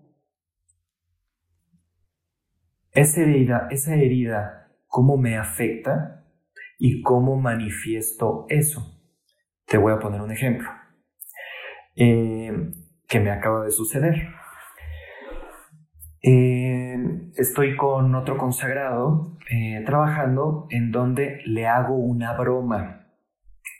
[2.92, 6.26] Esa herida, esa herida, ¿cómo me afecta
[6.78, 9.02] y cómo manifiesto eso?
[9.66, 10.68] Te voy a poner un ejemplo
[11.96, 12.52] eh,
[13.08, 14.28] que me acaba de suceder.
[16.24, 16.96] Eh,
[17.36, 23.08] estoy con otro consagrado eh, trabajando en donde le hago una broma,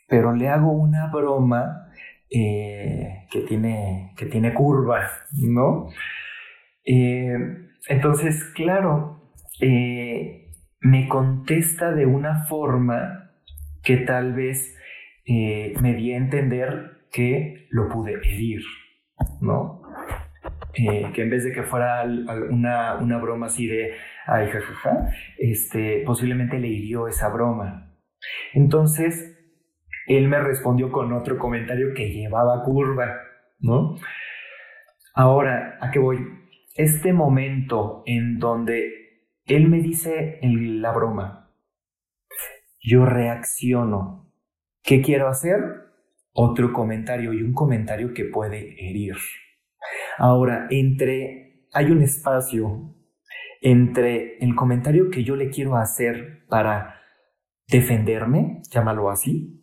[0.08, 1.86] pero le hago una broma
[2.28, 5.88] eh, que, tiene, que tiene curva, ¿no?
[6.84, 9.30] entonces, claro,
[10.80, 13.30] me contesta de una forma
[13.84, 14.76] que tal vez
[15.24, 18.62] me di a entender que lo pude herir,
[19.40, 19.81] ¿no?
[20.74, 22.02] Eh, que en vez de que fuera
[22.50, 23.92] una, una broma así de,
[24.26, 27.94] ay, jajaja, este, posiblemente le hirió esa broma.
[28.54, 29.38] Entonces,
[30.06, 33.20] él me respondió con otro comentario que llevaba curva,
[33.60, 33.96] ¿no?
[35.14, 36.18] Ahora, ¿a qué voy?
[36.74, 39.02] Este momento en donde
[39.44, 41.50] él me dice la broma,
[42.80, 44.32] yo reacciono.
[44.82, 45.60] ¿Qué quiero hacer?
[46.32, 49.16] Otro comentario y un comentario que puede herir.
[50.18, 52.94] Ahora, entre, hay un espacio
[53.60, 57.00] entre el comentario que yo le quiero hacer para
[57.68, 59.62] defenderme, llámalo así,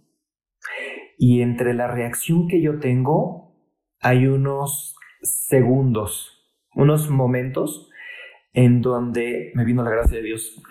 [1.18, 3.56] y entre la reacción que yo tengo,
[4.00, 7.90] hay unos segundos, unos momentos
[8.54, 10.62] en donde me vino la gracia de Dios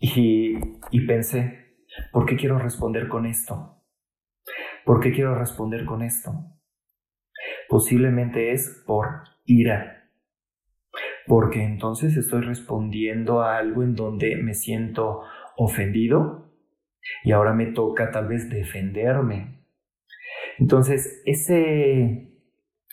[0.00, 1.76] y, pensé,
[2.12, 3.82] ¿por qué quiero responder con esto?
[4.84, 6.32] ¿Por qué quiero responder con esto?
[7.68, 9.06] Posiblemente es por
[9.44, 10.10] ira,
[11.26, 15.22] porque entonces estoy respondiendo a algo en donde me siento
[15.56, 16.50] ofendido
[17.24, 19.64] y ahora me toca tal vez defenderme.
[20.58, 22.32] Entonces, ese,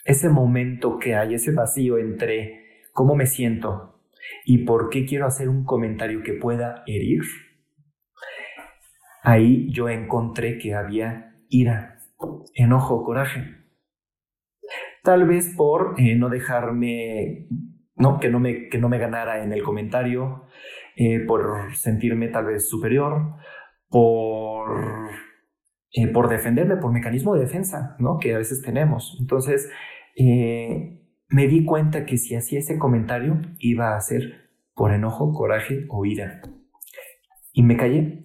[0.04, 4.00] ese momento que hay, ese vacío entre cómo me siento
[4.44, 7.22] y por qué quiero hacer un comentario que pueda herir,
[9.22, 11.98] ahí yo encontré que había ira,
[12.54, 13.65] enojo, coraje.
[15.06, 17.46] Tal vez por eh, no dejarme,
[17.94, 20.42] no, que no, me, que no me ganara en el comentario,
[20.96, 23.36] eh, por sentirme tal vez superior,
[23.88, 24.66] por,
[25.92, 28.18] eh, por defenderme, por mecanismo de defensa, ¿no?
[28.18, 29.16] Que a veces tenemos.
[29.20, 29.70] Entonces,
[30.16, 36.04] me di cuenta que si hacía ese comentario iba a ser por enojo, coraje o
[36.04, 36.42] ira.
[37.52, 38.24] Y me callé.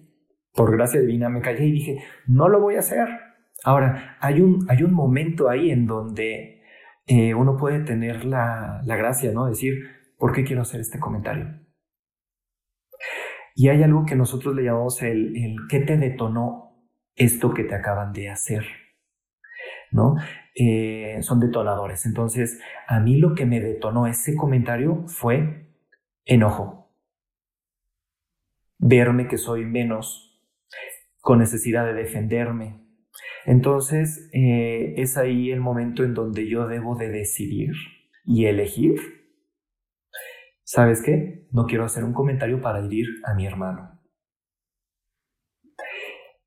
[0.52, 3.06] Por gracia divina me callé y dije, no lo voy a hacer.
[3.62, 6.61] Ahora, hay un, hay un momento ahí en donde
[7.06, 9.46] eh, uno puede tener la, la gracia, ¿no?
[9.46, 9.74] Decir,
[10.18, 11.60] ¿por qué quiero hacer este comentario?
[13.54, 17.74] Y hay algo que nosotros le llamamos el, el ¿qué te detonó esto que te
[17.74, 18.64] acaban de hacer?
[19.90, 20.16] ¿No?
[20.54, 22.06] Eh, son detonadores.
[22.06, 25.68] Entonces, a mí lo que me detonó ese comentario fue
[26.24, 26.90] enojo.
[28.78, 30.40] Verme que soy menos,
[31.20, 32.81] con necesidad de defenderme.
[33.46, 37.72] Entonces, eh, es ahí el momento en donde yo debo de decidir
[38.24, 38.94] y elegir
[40.72, 41.46] ¿sabes qué?
[41.52, 44.00] No quiero hacer un comentario para herir a mi hermano.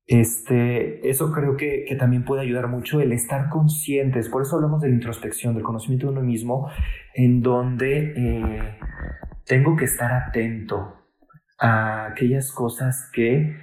[0.04, 4.28] Este, eso creo que, que, también puede ayudar mucho el estar conscientes.
[4.28, 6.68] Por eso hablamos de la introspección, del conocimiento de uno mismo,
[7.14, 8.78] en donde eh,
[9.44, 10.92] tengo que estar atento
[11.58, 13.56] a aquellas cosas que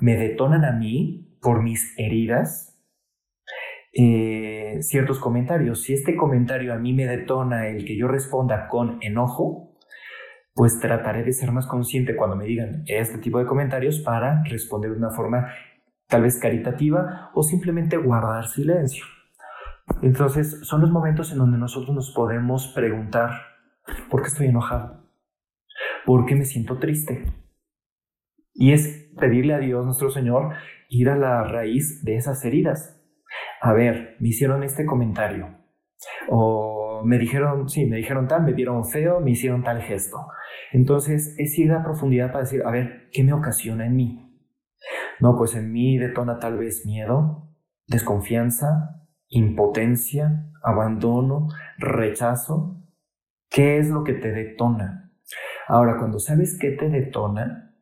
[0.00, 2.69] me detonan a mí por mis heridas.
[3.92, 5.82] Eh, ciertos comentarios.
[5.82, 9.76] Si este comentario a mí me detona el que yo responda con enojo,
[10.54, 14.92] pues trataré de ser más consciente cuando me digan este tipo de comentarios para responder
[14.92, 15.48] de una forma
[16.06, 19.04] tal vez caritativa o simplemente guardar silencio.
[20.02, 23.30] Entonces, son los momentos en donde nosotros nos podemos preguntar,
[24.08, 25.10] ¿por qué estoy enojado?
[26.04, 27.24] ¿Por qué me siento triste?
[28.54, 30.54] Y es pedirle a Dios, nuestro Señor,
[30.88, 32.99] ir a la raíz de esas heridas.
[33.60, 35.58] A ver, me hicieron este comentario.
[36.28, 40.16] O me dijeron, sí, me dijeron tal, me vieron feo, me hicieron tal gesto.
[40.72, 44.26] Entonces es ir a profundidad para decir, a ver, ¿qué me ocasiona en mí?
[45.20, 47.50] No, pues en mí detona tal vez miedo,
[47.86, 52.82] desconfianza, impotencia, abandono, rechazo.
[53.50, 55.12] ¿Qué es lo que te detona?
[55.68, 57.74] Ahora, cuando sabes qué te detona,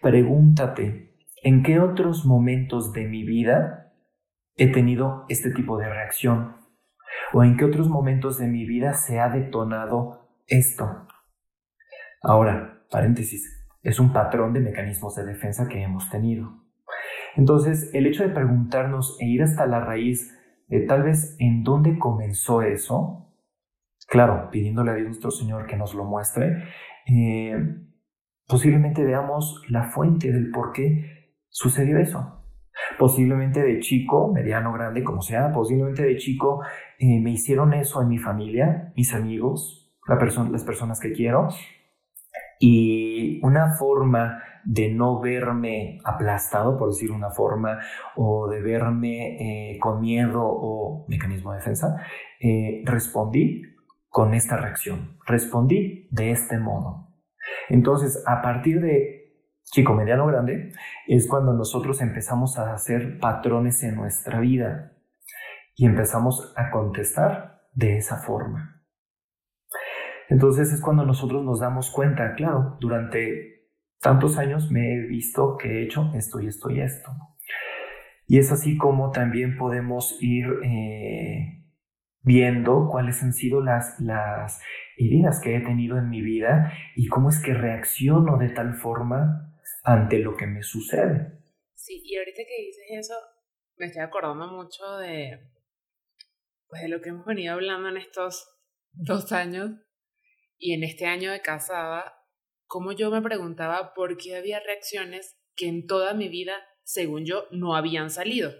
[0.00, 3.85] pregúntate, ¿en qué otros momentos de mi vida
[4.56, 6.56] he tenido este tipo de reacción?
[7.32, 11.06] ¿O en qué otros momentos de mi vida se ha detonado esto?
[12.22, 16.64] Ahora, paréntesis, es un patrón de mecanismos de defensa que hemos tenido.
[17.36, 20.34] Entonces, el hecho de preguntarnos e ir hasta la raíz
[20.68, 23.32] de tal vez en dónde comenzó eso,
[24.08, 26.64] claro, pidiéndole a Dios nuestro Señor que nos lo muestre,
[27.06, 27.56] eh,
[28.46, 32.45] posiblemente veamos la fuente del por qué sucedió eso.
[32.98, 36.62] Posiblemente de chico, mediano, grande, como sea, posiblemente de chico
[36.98, 40.16] eh, me hicieron eso en mi familia, mis amigos, la
[40.50, 41.48] las personas que quiero,
[42.58, 47.78] y una forma de no verme aplastado, por decir una forma,
[48.16, 51.96] o de verme eh, con miedo o mecanismo de defensa,
[52.40, 53.62] eh, respondí
[54.08, 57.08] con esta reacción, respondí de este modo.
[57.68, 59.25] Entonces, a partir de
[59.70, 60.72] chico, mediano, grande,
[61.06, 64.92] es cuando nosotros empezamos a hacer patrones en nuestra vida
[65.74, 68.82] y empezamos a contestar de esa forma.
[70.28, 73.68] Entonces es cuando nosotros nos damos cuenta, claro, durante
[74.00, 77.10] tantos años me he visto que he hecho esto y esto y esto.
[78.26, 81.64] Y es así como también podemos ir eh,
[82.22, 84.60] viendo cuáles han sido las, las
[84.96, 89.55] heridas que he tenido en mi vida y cómo es que reacciono de tal forma
[89.84, 91.42] ante lo que me sucede.
[91.74, 93.14] Sí, y ahorita que dices eso,
[93.76, 95.38] me estoy acordando mucho de,
[96.68, 98.48] pues, de lo que hemos venido hablando en estos
[98.92, 99.70] dos años
[100.58, 102.24] y en este año de casada,
[102.66, 107.46] como yo me preguntaba por qué había reacciones que en toda mi vida, según yo,
[107.50, 108.52] no habían salido.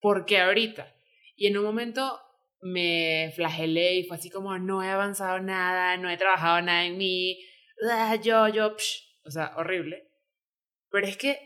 [0.00, 0.94] ¿Por qué ahorita?
[1.36, 2.20] Y en un momento
[2.60, 6.98] me flagelé y fue así como, no he avanzado nada, no he trabajado nada en
[6.98, 7.38] mí,
[7.90, 8.76] ah, yo, yo,
[9.24, 10.09] o sea, horrible.
[10.90, 11.38] Pero es que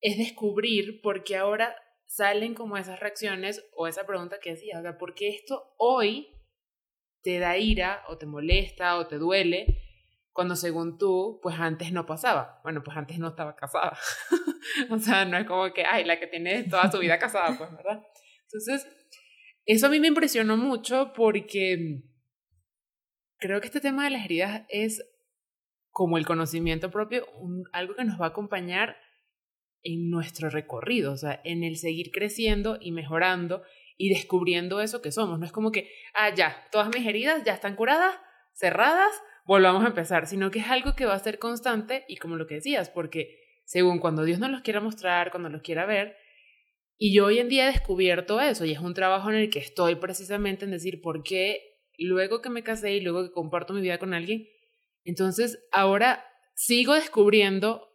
[0.00, 1.74] es descubrir por qué ahora
[2.06, 6.28] salen como esas reacciones o esa pregunta que decía, o sea, ¿por qué esto hoy
[7.22, 9.66] te da ira o te molesta o te duele
[10.32, 12.60] cuando según tú, pues antes no pasaba.
[12.62, 13.98] Bueno, pues antes no estaba casada.
[14.90, 17.70] o sea, no es como que, ay, la que tiene toda su vida casada, pues,
[17.72, 18.02] ¿verdad?
[18.44, 18.86] Entonces,
[19.66, 22.04] eso a mí me impresionó mucho porque
[23.38, 25.04] creo que este tema de las heridas es
[25.90, 27.26] como el conocimiento propio,
[27.72, 28.96] algo que nos va a acompañar
[29.82, 33.62] en nuestro recorrido, o sea, en el seguir creciendo y mejorando
[33.96, 35.38] y descubriendo eso que somos.
[35.38, 38.16] No es como que, ah, ya, todas mis heridas ya están curadas,
[38.52, 39.12] cerradas,
[39.44, 42.46] volvamos a empezar, sino que es algo que va a ser constante y como lo
[42.46, 46.16] que decías, porque según cuando Dios nos los quiera mostrar, cuando los quiera ver,
[46.98, 49.58] y yo hoy en día he descubierto eso y es un trabajo en el que
[49.58, 53.80] estoy precisamente en decir por qué luego que me casé y luego que comparto mi
[53.80, 54.48] vida con alguien,
[55.10, 57.88] entonces ahora sigo descubriendo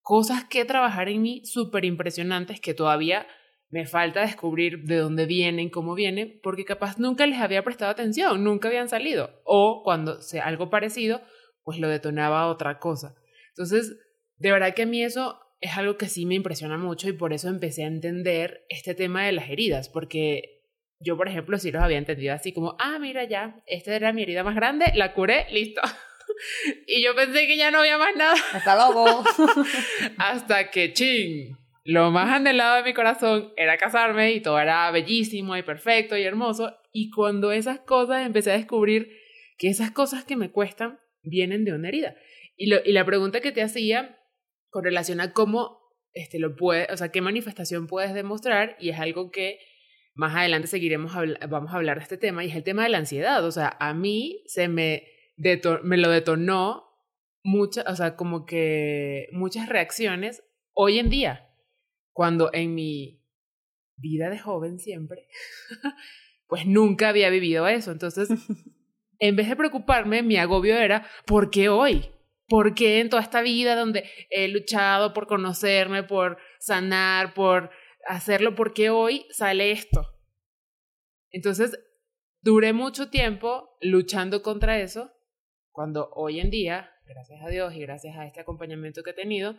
[0.00, 3.26] cosas que trabajar en mí súper impresionantes que todavía
[3.68, 8.42] me falta descubrir de dónde vienen, cómo vienen, porque capaz nunca les había prestado atención,
[8.42, 9.40] nunca habían salido.
[9.44, 11.20] O cuando sea algo parecido,
[11.62, 13.14] pues lo detonaba otra cosa.
[13.50, 13.96] Entonces,
[14.36, 17.32] de verdad que a mí eso es algo que sí me impresiona mucho y por
[17.32, 20.64] eso empecé a entender este tema de las heridas, porque
[20.98, 24.22] yo, por ejemplo, sí los había entendido así como, ah, mira ya, esta era mi
[24.22, 25.80] herida más grande, la curé, listo.
[26.86, 28.36] y yo pensé que ya no había más nada.
[28.52, 29.24] Hasta luego.
[30.18, 35.56] Hasta que, ching, lo más anhelado de mi corazón era casarme y todo era bellísimo
[35.56, 36.76] y perfecto y hermoso.
[36.92, 39.16] Y cuando esas cosas empecé a descubrir
[39.58, 42.16] que esas cosas que me cuestan vienen de una herida.
[42.56, 44.18] Y, lo, y la pregunta que te hacía
[44.70, 45.80] con relación a cómo
[46.12, 49.58] este, lo puede, o sea, qué manifestación puedes demostrar, y es algo que
[50.14, 51.12] más adelante seguiremos,
[51.48, 53.44] vamos a hablar de este tema, y es el tema de la ansiedad.
[53.44, 55.04] O sea, a mí se me,
[55.82, 56.90] me lo detonó
[57.42, 61.48] muchas, o sea, como que muchas reacciones hoy en día,
[62.12, 63.22] cuando en mi
[63.96, 65.28] vida de joven siempre,
[66.46, 67.92] pues nunca había vivido eso.
[67.92, 68.28] Entonces,
[69.18, 72.10] en vez de preocuparme, mi agobio era, ¿por qué hoy?
[72.48, 77.70] ¿Por qué en toda esta vida donde he luchado por conocerme, por sanar, por
[78.06, 80.02] hacerlo, por qué hoy sale esto?
[81.30, 81.78] Entonces,
[82.40, 85.12] duré mucho tiempo luchando contra eso,
[85.72, 89.56] cuando hoy en día, gracias a Dios y gracias a este acompañamiento que he tenido,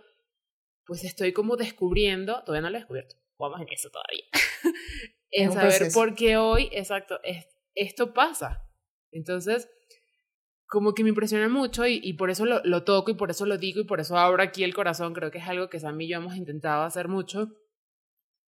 [0.86, 4.26] pues estoy como descubriendo, todavía no lo he descubierto, vamos en eso todavía,
[5.32, 7.20] en saber por qué hoy, exacto,
[7.74, 8.68] esto pasa.
[9.12, 9.70] Entonces,
[10.68, 13.58] como que me impresiona mucho y, por eso lo, lo, toco y por eso lo
[13.58, 15.14] digo y por eso abro aquí el corazón.
[15.14, 17.50] Creo que es algo que Sam y yo hemos intentado hacer mucho.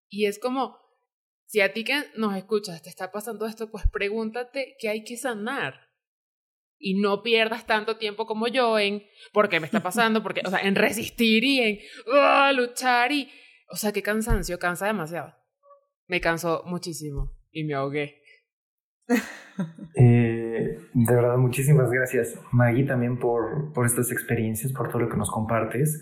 [0.10, 0.78] Y es como,
[1.46, 5.18] si a ti que nos escuchas te está pasando esto, pues pregúntate qué hay que
[5.18, 5.93] sanar.
[6.86, 10.50] Y no pierdas tanto tiempo como yo en por qué me está pasando, porque, o
[10.50, 11.80] sea, en resistir y en
[12.14, 12.52] ¡ah!
[12.54, 13.30] luchar y,
[13.72, 15.34] o sea, qué cansancio, cansa demasiado.
[16.08, 18.22] Me cansó muchísimo y me ahogué.
[19.96, 25.16] Eh, de verdad, muchísimas gracias, Maggie, también por, por estas experiencias, por todo lo que
[25.16, 26.02] nos compartes.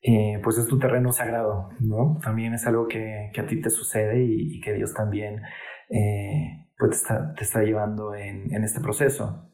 [0.00, 2.18] Eh, pues es tu terreno sagrado, ¿no?
[2.22, 5.42] También es algo que, que a ti te sucede y, que Dios también
[5.90, 9.50] eh, pues te, está, te está llevando en, en, este proceso.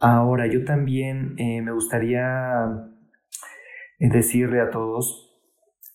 [0.00, 2.66] Ahora, yo también me gustaría
[3.98, 5.40] decirle a todos,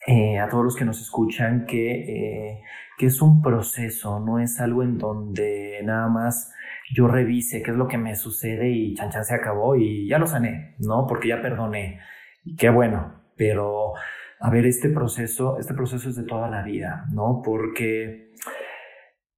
[0.07, 2.61] a todos los que nos escuchan, que
[2.97, 6.53] que es un proceso, no es algo en donde nada más
[6.93, 10.19] yo revise qué es lo que me sucede y chan chan se acabó y ya
[10.19, 11.07] lo sané, ¿no?
[11.07, 11.99] Porque ya perdoné.
[12.43, 13.93] Y qué bueno, pero
[14.39, 17.41] a ver, este proceso, este proceso es de toda la vida, ¿no?
[17.43, 18.31] Porque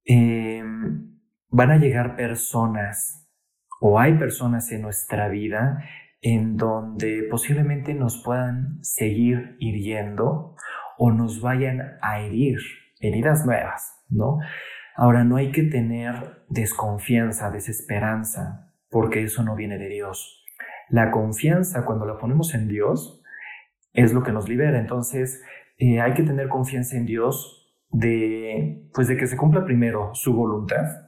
[0.04, 3.25] em, van a llegar personas
[3.80, 5.84] o hay personas en nuestra vida
[6.20, 10.56] en donde posiblemente nos puedan seguir hiriendo
[10.98, 12.58] o nos vayan a herir
[13.00, 14.38] heridas nuevas, ¿no?
[14.96, 20.44] Ahora, no hay que tener desconfianza, desesperanza, porque eso no viene de Dios.
[20.88, 23.22] La confianza, cuando la ponemos en Dios,
[23.92, 24.80] es lo que nos libera.
[24.80, 25.42] Entonces,
[25.76, 30.34] eh, hay que tener confianza en Dios de, pues de que se cumpla primero su
[30.34, 31.05] voluntad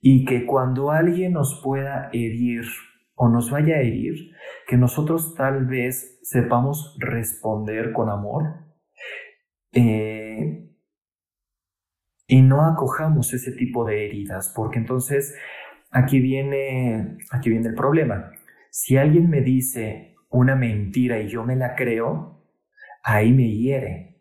[0.00, 2.62] y que cuando alguien nos pueda herir
[3.14, 4.14] o nos vaya a herir,
[4.66, 8.44] que nosotros tal vez sepamos responder con amor,
[9.72, 10.68] eh,
[12.26, 15.34] y no acojamos ese tipo de heridas, porque entonces
[15.90, 18.30] aquí viene, aquí viene el problema.
[18.70, 22.44] Si alguien me dice una mentira y yo me la creo,
[23.02, 24.20] ahí me hiere.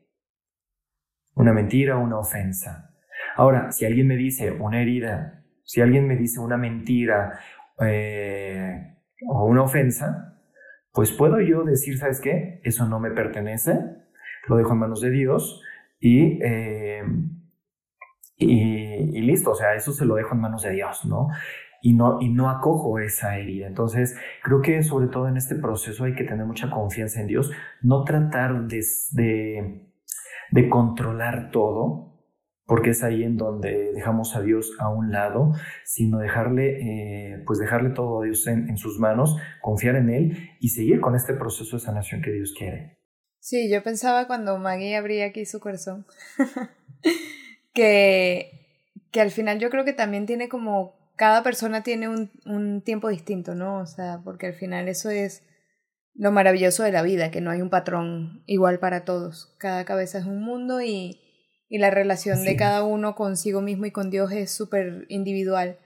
[1.35, 2.95] Una mentira una ofensa.
[3.35, 5.36] Ahora, si alguien me dice una herida,
[5.67, 7.39] si alguien me dice una mentira
[7.85, 8.95] eh,
[9.27, 10.39] o una ofensa,
[10.91, 12.61] pues puedo yo decir, ¿sabes qué?
[12.63, 13.77] Eso no me pertenece,
[14.47, 15.61] lo dejo en manos de Dios
[15.99, 17.03] y eh,
[18.37, 21.29] y, listo, o sea, eso se lo dejo en manos de Dios, ¿no?
[21.81, 23.67] Y no, y no acojo esa herida.
[23.67, 27.51] Entonces, creo que sobre todo en este proceso hay que tener mucha confianza en Dios,
[27.81, 28.83] no tratar de,
[30.51, 32.16] de controlar todo,
[32.67, 35.53] porque es ahí en donde dejamos a Dios a un lado,
[35.85, 40.49] sino dejarle, eh, pues dejarle todo a Dios en, en, sus manos, confiar en Él
[40.59, 42.97] y seguir con este proceso de sanación que Dios quiere.
[43.39, 46.05] Sí, yo pensaba cuando Maggie abría aquí su corazón,
[47.73, 48.51] que,
[49.11, 53.07] que al final yo creo que también tiene como cada persona tiene un, un tiempo
[53.07, 53.79] distinto, ¿no?
[53.79, 55.41] O sea, porque al final eso es
[56.13, 59.55] lo maravilloso de la vida, que no hay un patrón igual para todos.
[59.57, 61.26] Cada cabeza es un mundo y,
[61.69, 65.77] y la relación de cada uno consigo mismo y con Dios es súper individual.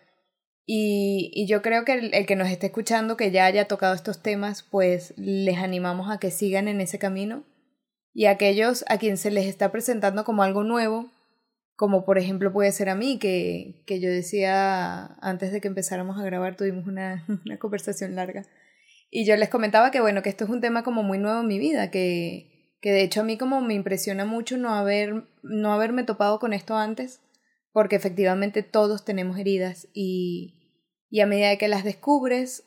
[0.65, 3.93] Y, y, yo creo que el, el, que nos esté escuchando, que ya haya tocado
[3.93, 7.43] estos temas, pues les animamos a que sigan en ese camino.
[8.13, 11.11] Y aquellos a quien se les está presentando como algo nuevo,
[11.75, 16.19] como por ejemplo puede ser a mí, que, que yo decía antes de que empezáramos
[16.19, 18.45] a grabar, tuvimos una, una conversación larga
[19.13, 21.47] y yo les comentaba que bueno, que esto es un tema como muy nuevo en
[21.47, 22.50] mi vida, que,
[22.81, 26.51] que de hecho a mí como me impresiona mucho no, haber, no haberme topado con
[26.51, 27.21] esto antes,
[27.71, 30.55] porque efectivamente todos tenemos heridas y,
[31.09, 32.65] y a medida que las descubres,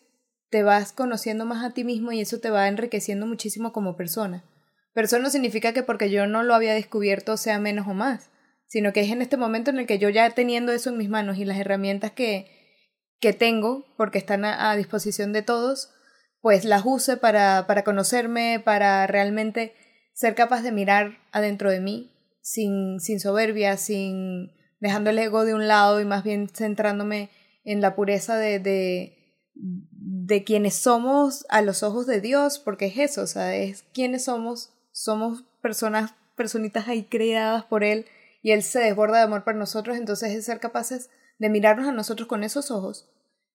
[0.54, 4.44] te vas conociendo más a ti mismo y eso te va enriqueciendo muchísimo como persona.
[4.92, 8.30] Pero eso no significa que porque yo no lo había descubierto sea menos o más,
[8.68, 11.08] sino que es en este momento en el que yo ya teniendo eso en mis
[11.08, 12.46] manos y las herramientas que,
[13.18, 15.92] que tengo, porque están a, a disposición de todos,
[16.40, 19.74] pues las use para, para conocerme, para realmente
[20.14, 22.10] ser capaz de mirar adentro de mí
[22.40, 27.30] sin, sin soberbia, sin dejando el ego de un lado y más bien centrándome
[27.64, 29.16] en la pureza de, de,
[29.54, 34.24] de quienes somos a los ojos de Dios, porque es eso, o sea, es quienes
[34.24, 38.06] somos, somos personas, personitas ahí creadas por Él
[38.42, 41.08] y Él se desborda de amor por nosotros, entonces es ser capaces
[41.38, 43.08] de mirarnos a nosotros con esos ojos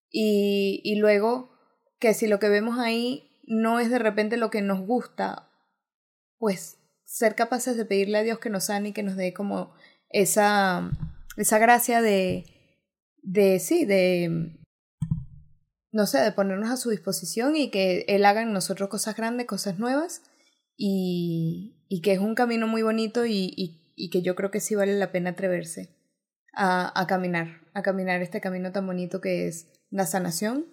[0.10, 1.51] y, y luego
[1.99, 5.49] que si lo que vemos ahí no es de repente lo que nos gusta,
[6.39, 9.73] pues ser capaces de pedirle a Dios que nos sane y que nos dé como
[10.09, 10.89] esa,
[11.37, 12.45] esa gracia de,
[13.21, 14.57] de, sí, de,
[15.91, 19.47] no sé, de ponernos a su disposición y que Él haga en nosotros cosas grandes,
[19.47, 20.21] cosas nuevas
[20.77, 24.61] y, y que es un camino muy bonito y, y, y, que yo creo que
[24.61, 25.95] sí vale la pena atreverse
[26.53, 30.67] a, a caminar, a caminar este camino tan bonito que es la sanación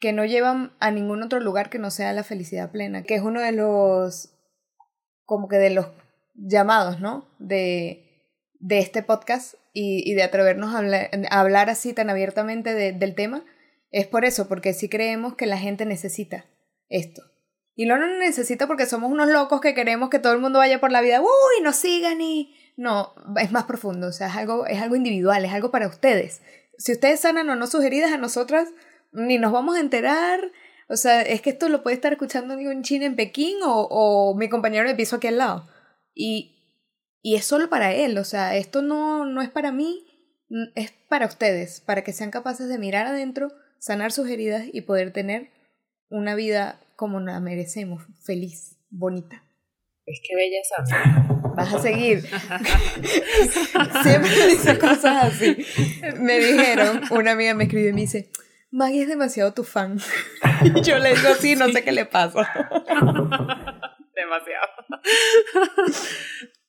[0.00, 3.22] que no llevan a ningún otro lugar que no sea la felicidad plena, que es
[3.22, 4.31] uno de los,
[5.24, 5.86] como que de los
[6.34, 7.28] llamados, ¿no?
[7.38, 8.22] De,
[8.60, 13.44] de este podcast y, y de atrevernos a hablar, así tan abiertamente de, del tema,
[13.90, 16.46] es por eso, porque sí creemos que la gente necesita
[16.88, 17.22] esto.
[17.74, 20.80] Y no lo necesita porque somos unos locos que queremos que todo el mundo vaya
[20.80, 22.56] por la vida, uy, nos sigan y...
[22.74, 26.40] No, es más profundo, o sea, es algo, es algo individual, es algo para ustedes.
[26.78, 28.68] Si ustedes sanan o no sus heridas, a nosotras
[29.12, 30.40] ni nos vamos a enterar.
[30.88, 34.34] O sea, es que esto lo puede estar escuchando un chino en Pekín o, o
[34.36, 35.68] mi compañero de piso aquí al lado.
[36.14, 36.52] Y,
[37.22, 38.18] y es solo para él.
[38.18, 40.04] O sea, esto no, no es para mí,
[40.74, 45.12] es para ustedes, para que sean capaces de mirar adentro, sanar sus heridas y poder
[45.12, 45.50] tener
[46.08, 49.42] una vida como la merecemos, feliz, bonita.
[50.04, 50.76] Es que belleza.
[51.56, 52.22] Vas a seguir.
[54.02, 55.56] Siempre dice cosas así.
[56.18, 58.30] Me dijeron, una amiga me escribió y me dice,
[58.72, 59.98] Maggie es demasiado tu fan.
[60.64, 62.40] y yo le digo sí, no sé qué le pasa.
[64.14, 64.68] demasiado.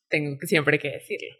[0.09, 1.35] Tengo siempre que decirlo.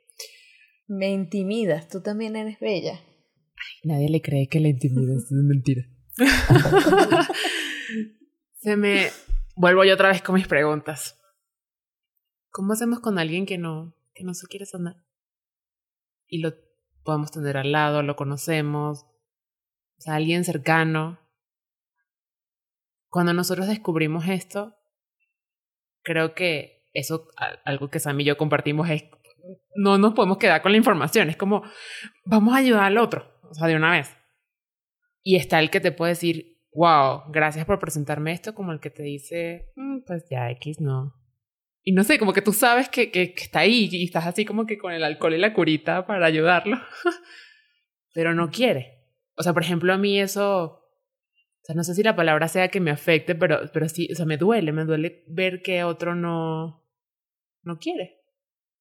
[0.88, 2.94] Me intimidas, tú también eres bella.
[2.94, 5.84] Ay, nadie le cree que la intimidas, es mentira.
[8.62, 9.10] Se me...
[9.56, 11.20] Vuelvo yo otra vez con mis preguntas.
[12.50, 14.96] ¿Cómo hacemos con alguien que no, que no se quiere sanar?
[16.28, 16.54] Y lo
[17.04, 19.06] podemos tener al lado, lo conocemos,
[20.08, 21.20] alguien cercano.
[23.10, 24.76] Cuando nosotros descubrimos esto,
[26.04, 27.28] creo que eso,
[27.66, 29.06] algo que Sam y yo compartimos es,
[29.76, 31.64] no nos podemos quedar con la información, es como,
[32.26, 34.16] vamos a ayudar al otro, o sea, de una vez.
[35.24, 38.90] Y está el que te puede decir, wow, gracias por presentarme esto, como el que
[38.90, 41.14] te dice, mm, pues ya X no.
[41.84, 44.66] Y no sé, como que tú sabes que, que está ahí y estás así como
[44.66, 46.78] que con el alcohol y la curita para ayudarlo,
[48.14, 48.93] pero no quiere.
[49.36, 52.68] O sea, por ejemplo, a mí eso, o sea, no sé si la palabra sea
[52.68, 56.16] que me afecte, pero, pero sí, o sea, me duele, me duele ver que otro
[56.16, 56.84] no,
[57.64, 58.22] no quiere.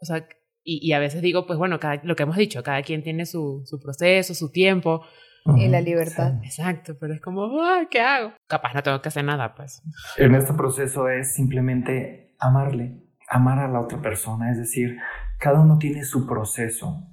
[0.01, 0.27] O sea,
[0.65, 3.27] y, y a veces digo, pues bueno, cada, lo que hemos dicho, cada quien tiene
[3.27, 5.05] su, su proceso, su tiempo.
[5.57, 6.35] Y la libertad.
[6.45, 7.51] Exacto, pero es como,
[7.91, 8.33] ¿qué hago?
[8.47, 9.83] Capaz no tengo que hacer nada, pues.
[10.17, 14.99] En este proceso es simplemente amarle, amar a la otra persona, es decir,
[15.39, 17.09] cada uno tiene su proceso.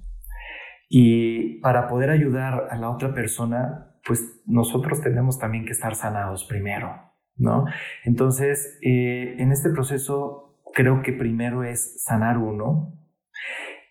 [0.92, 6.44] Y para poder ayudar a la otra persona, pues nosotros tenemos también que estar sanados
[6.46, 6.90] primero,
[7.36, 7.64] ¿no?
[8.04, 12.98] Entonces, eh, en este proceso creo que primero es sanar uno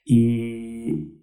[0.03, 1.15] y,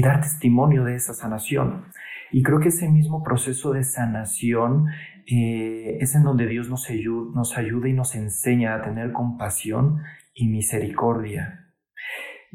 [0.00, 1.86] dar testimonio de esa sanación.
[2.30, 4.86] Y creo que ese mismo proceso de sanación
[5.26, 11.63] eh, es en donde Dios nos ayuda y nos enseña a tener compasión y misericordia.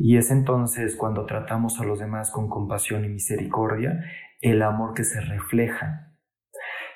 [0.02, 4.00] Y es entonces cuando tratamos a los demás con compasión y misericordia,
[4.39, 6.16] el amor que se refleja.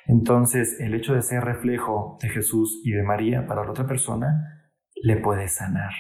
[0.08, 4.72] Entonces, el hecho de ser reflejo de Jesús y de María para la otra persona
[5.02, 5.92] le puede sanar,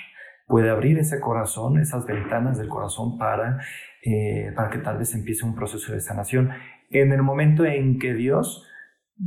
[0.47, 3.59] puede abrir ese corazón, esas ventanas del corazón para,
[4.05, 6.51] eh, para que tal vez empiece un proceso de sanación.
[6.89, 8.65] En el momento en que Dios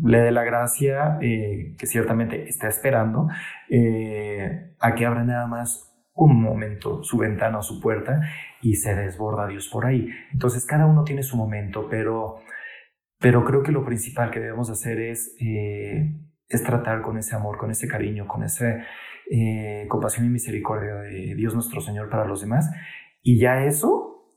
[0.02, 3.28] le dé la gracia, eh, que ciertamente está esperando,
[3.68, 8.20] eh, a que abra nada más un momento su ventana o su puerta
[8.62, 10.08] y se desborda Dios por ahí.
[10.32, 12.40] Entonces cada uno tiene su momento, pero,
[13.18, 17.58] pero creo que lo principal que debemos hacer es, eh, es tratar con ese amor,
[17.58, 18.82] con ese cariño, con esa
[19.88, 22.70] compasión y misericordia de Dios nuestro Señor para los demás.
[23.22, 24.32] Y ya eso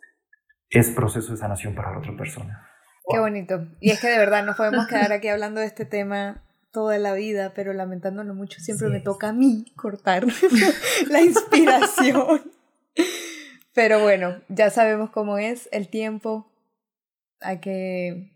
[0.70, 2.68] es proceso de sanación para la otra persona.
[3.08, 3.68] Qué bonito.
[3.80, 7.14] Y es que de verdad nos podemos quedar aquí hablando de este tema toda la
[7.14, 10.26] vida, pero lamentándolo mucho, siempre me toca a mí cortar
[11.10, 12.52] la inspiración.
[13.74, 16.52] Pero bueno, ya sabemos cómo es el tiempo.
[17.40, 18.34] Hay que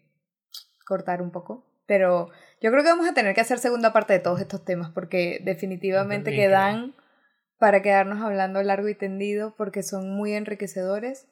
[0.86, 1.66] cortar un poco.
[1.86, 2.30] Pero
[2.62, 5.42] yo creo que vamos a tener que hacer segunda parte de todos estos temas porque
[5.44, 6.96] definitivamente quedan
[7.58, 11.28] para quedarnos hablando largo y tendido porque son muy enriquecedores.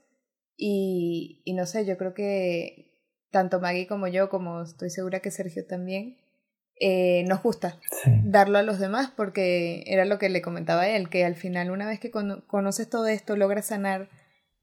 [0.57, 2.91] Y, y no sé, yo creo que
[3.31, 6.20] tanto Maggie como yo, como estoy segura que Sergio también,
[6.83, 7.79] eh, nos gusta
[8.23, 11.69] darlo a los demás porque era lo que le comentaba a él, que al final
[11.69, 14.09] una vez que conoces todo esto, logras sanar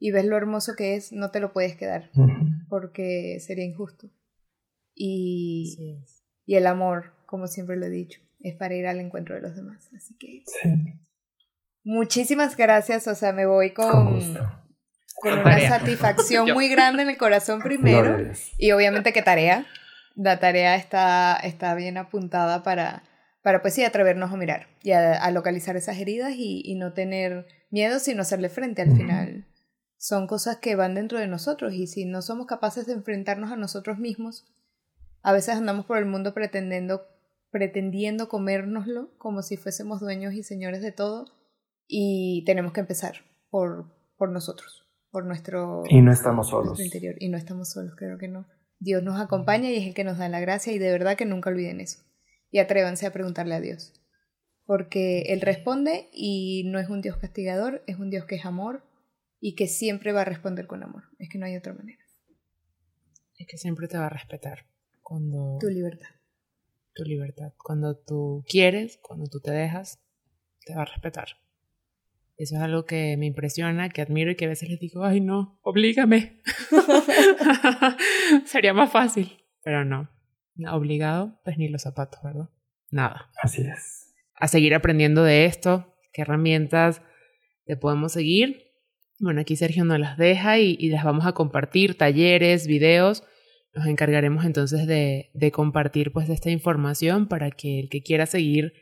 [0.01, 2.11] y ves lo hermoso que es, no te lo puedes quedar
[2.69, 4.11] porque sería injusto.
[4.95, 6.03] Y,
[6.45, 9.55] y el amor, como siempre lo he dicho, es para ir al encuentro de los
[9.55, 9.89] demás.
[9.97, 10.43] Así que...
[11.85, 14.19] Muchísimas gracias, o sea, me voy con
[15.21, 19.67] con una satisfacción muy grande en el corazón primero y obviamente que tarea.
[20.19, 23.05] La tarea está, está bien apuntada para,
[23.43, 28.01] para pues sí atrevernos a mirar y a, localizar esas heridas y, no tener miedo
[28.01, 29.47] sino hacerle frente al final.
[29.97, 33.57] Son cosas que van dentro de nosotros y si no somos capaces de enfrentarnos a
[33.57, 34.53] nosotros mismos,
[35.23, 37.03] a veces andamos por el mundo pretendiendo,
[37.51, 41.27] pretendiendo comérnoslo como si fuésemos dueños y señores de todo
[41.87, 43.19] y tenemos que empezar
[43.51, 46.79] por, por nosotros por nuestro, y no estamos solos.
[46.81, 47.15] interior.
[47.19, 48.47] Y no estamos solos, creo que no.
[48.81, 51.27] Dios nos acompaña y es el que nos da la gracia y de verdad que
[51.27, 52.01] nunca olviden eso.
[52.51, 53.93] Y atrévanse a preguntarle a Dios.
[54.65, 58.85] Porque Él responde y no es un Dios castigador, es un Dios que es amor
[59.41, 61.05] y que siempre va a responder con amor.
[61.19, 62.03] Es que no hay otra manera.
[63.37, 64.67] Es que siempre te va a respetar.
[65.03, 65.59] Cuando...
[65.61, 66.09] Tu libertad.
[66.95, 67.53] Tu libertad.
[67.57, 70.01] Cuando tú quieres, cuando tú te dejas,
[70.65, 71.29] te va a respetar.
[72.39, 75.21] Eso es algo que me impresiona, que admiro y que a veces les digo, ay
[75.21, 76.41] no, oblígame.
[78.47, 80.09] Sería más fácil, pero no.
[80.71, 82.49] Obligado, pues ni los zapatos, ¿verdad?
[82.93, 83.31] Nada.
[83.43, 84.15] Así es.
[84.37, 87.03] A seguir aprendiendo de esto, qué herramientas
[87.65, 88.71] te podemos seguir.
[89.19, 93.25] Bueno, aquí Sergio nos las deja y, las vamos a compartir, talleres, videos.
[93.75, 98.75] Nos encargaremos entonces de, de compartir pues esta información para que el que quiera seguir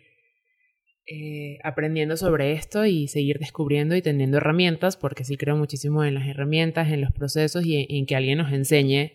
[1.09, 6.15] eh, aprendiendo sobre esto y seguir descubriendo y teniendo herramientas, porque sí creo muchísimo en
[6.15, 9.13] las herramientas, en los procesos y en, que alguien nos enseñe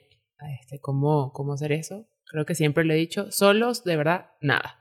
[0.61, 2.07] este, cómo, cómo hacer eso.
[2.25, 4.79] Creo que siempre lo he dicho, solos, de verdad, nada.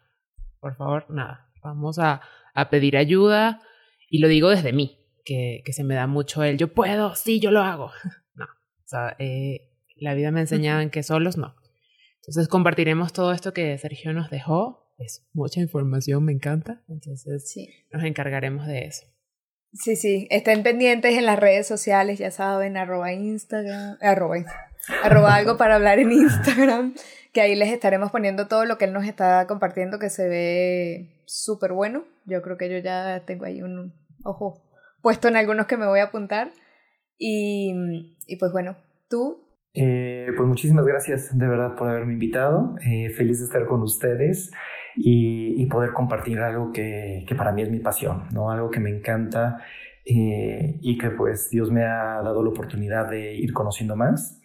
[0.61, 1.51] Por favor, nada.
[1.65, 2.21] Vamos a,
[2.55, 3.61] a pedir ayuda
[4.09, 7.41] y lo digo desde mí, que, que, se me da mucho el yo puedo, sí,
[7.41, 7.91] yo lo hago.
[8.35, 11.57] no, o sea, eh, la vida me ha enseñado en que solos no.
[12.21, 16.83] Entonces compartiremos todo esto que Sergio nos dejó es mucha información, me encanta.
[16.89, 17.69] Entonces, sí.
[17.93, 19.07] nos encargaremos de eso.
[19.73, 24.37] Sí, sí, estén pendientes en las redes sociales, ya saben, arroba Instagram, arroba,
[25.05, 26.95] arroba algo para hablar en Instagram,
[27.33, 31.23] que ahí les estaremos poniendo todo lo que él nos está compartiendo, que se ve
[31.25, 32.05] súper bueno.
[32.27, 33.95] Yo creo que yo ya tengo ahí un
[34.25, 34.61] ojo
[35.03, 36.51] puesto en algunos que me voy a apuntar.
[37.17, 37.73] Y,
[38.27, 38.77] y pues bueno,
[39.09, 39.47] tú.
[39.73, 42.75] Eh, pues muchísimas gracias de verdad por haberme invitado.
[42.85, 44.51] Eh, feliz de estar con ustedes
[44.97, 48.51] y, poder compartir algo que, que, para mí es mi pasión, ¿no?
[48.51, 49.63] Algo que me encanta
[50.05, 54.41] eh, y que pues Dios me ha dado la oportunidad de ir conociendo más.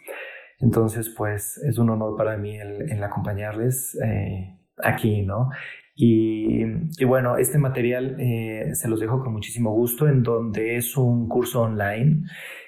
[0.60, 5.50] Entonces pues es un honor para mí el, acompañarles eh, aquí, ¿no?
[5.98, 6.66] Y,
[7.00, 11.30] y, bueno, este material eh, se los dejo con muchísimo gusto, en donde es un
[11.30, 12.24] curso online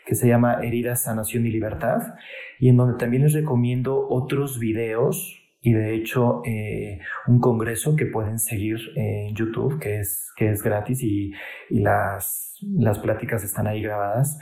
[0.06, 2.16] que se llama Heridas, Sanación y Libertad,
[2.58, 8.06] y en donde también les recomiendo otros videos y de hecho eh, un congreso que
[8.06, 11.32] pueden seguir en YouTube, que es, que es gratis y,
[11.70, 14.38] y las, las pláticas están ahí grabadas,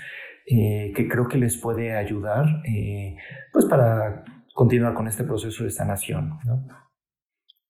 [0.45, 3.15] eh, que creo que les puede ayudar eh,
[3.51, 6.37] pues para continuar con este proceso de sanación.
[6.45, 6.67] ¿no?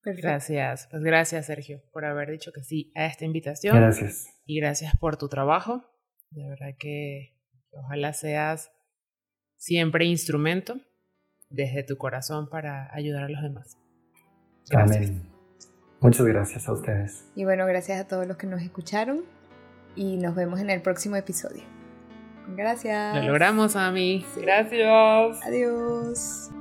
[0.03, 3.75] Gracias, pues gracias Sergio por haber dicho que sí a esta invitación.
[3.75, 4.27] Gracias.
[4.45, 5.83] Y gracias por tu trabajo.
[6.29, 7.37] De verdad que
[7.71, 8.71] ojalá seas
[9.55, 10.75] siempre instrumento
[11.49, 13.77] desde tu corazón para ayudar a los demás.
[14.69, 15.09] Gracias.
[15.09, 15.35] Amén.
[16.01, 17.25] Muchas gracias a ustedes.
[17.35, 19.23] Y bueno, gracias a todos los que nos escucharon
[19.95, 21.63] y nos vemos en el próximo episodio.
[22.55, 23.15] Gracias.
[23.15, 24.25] Lo logramos, Ami.
[24.37, 25.41] Gracias.
[25.45, 26.51] Adiós.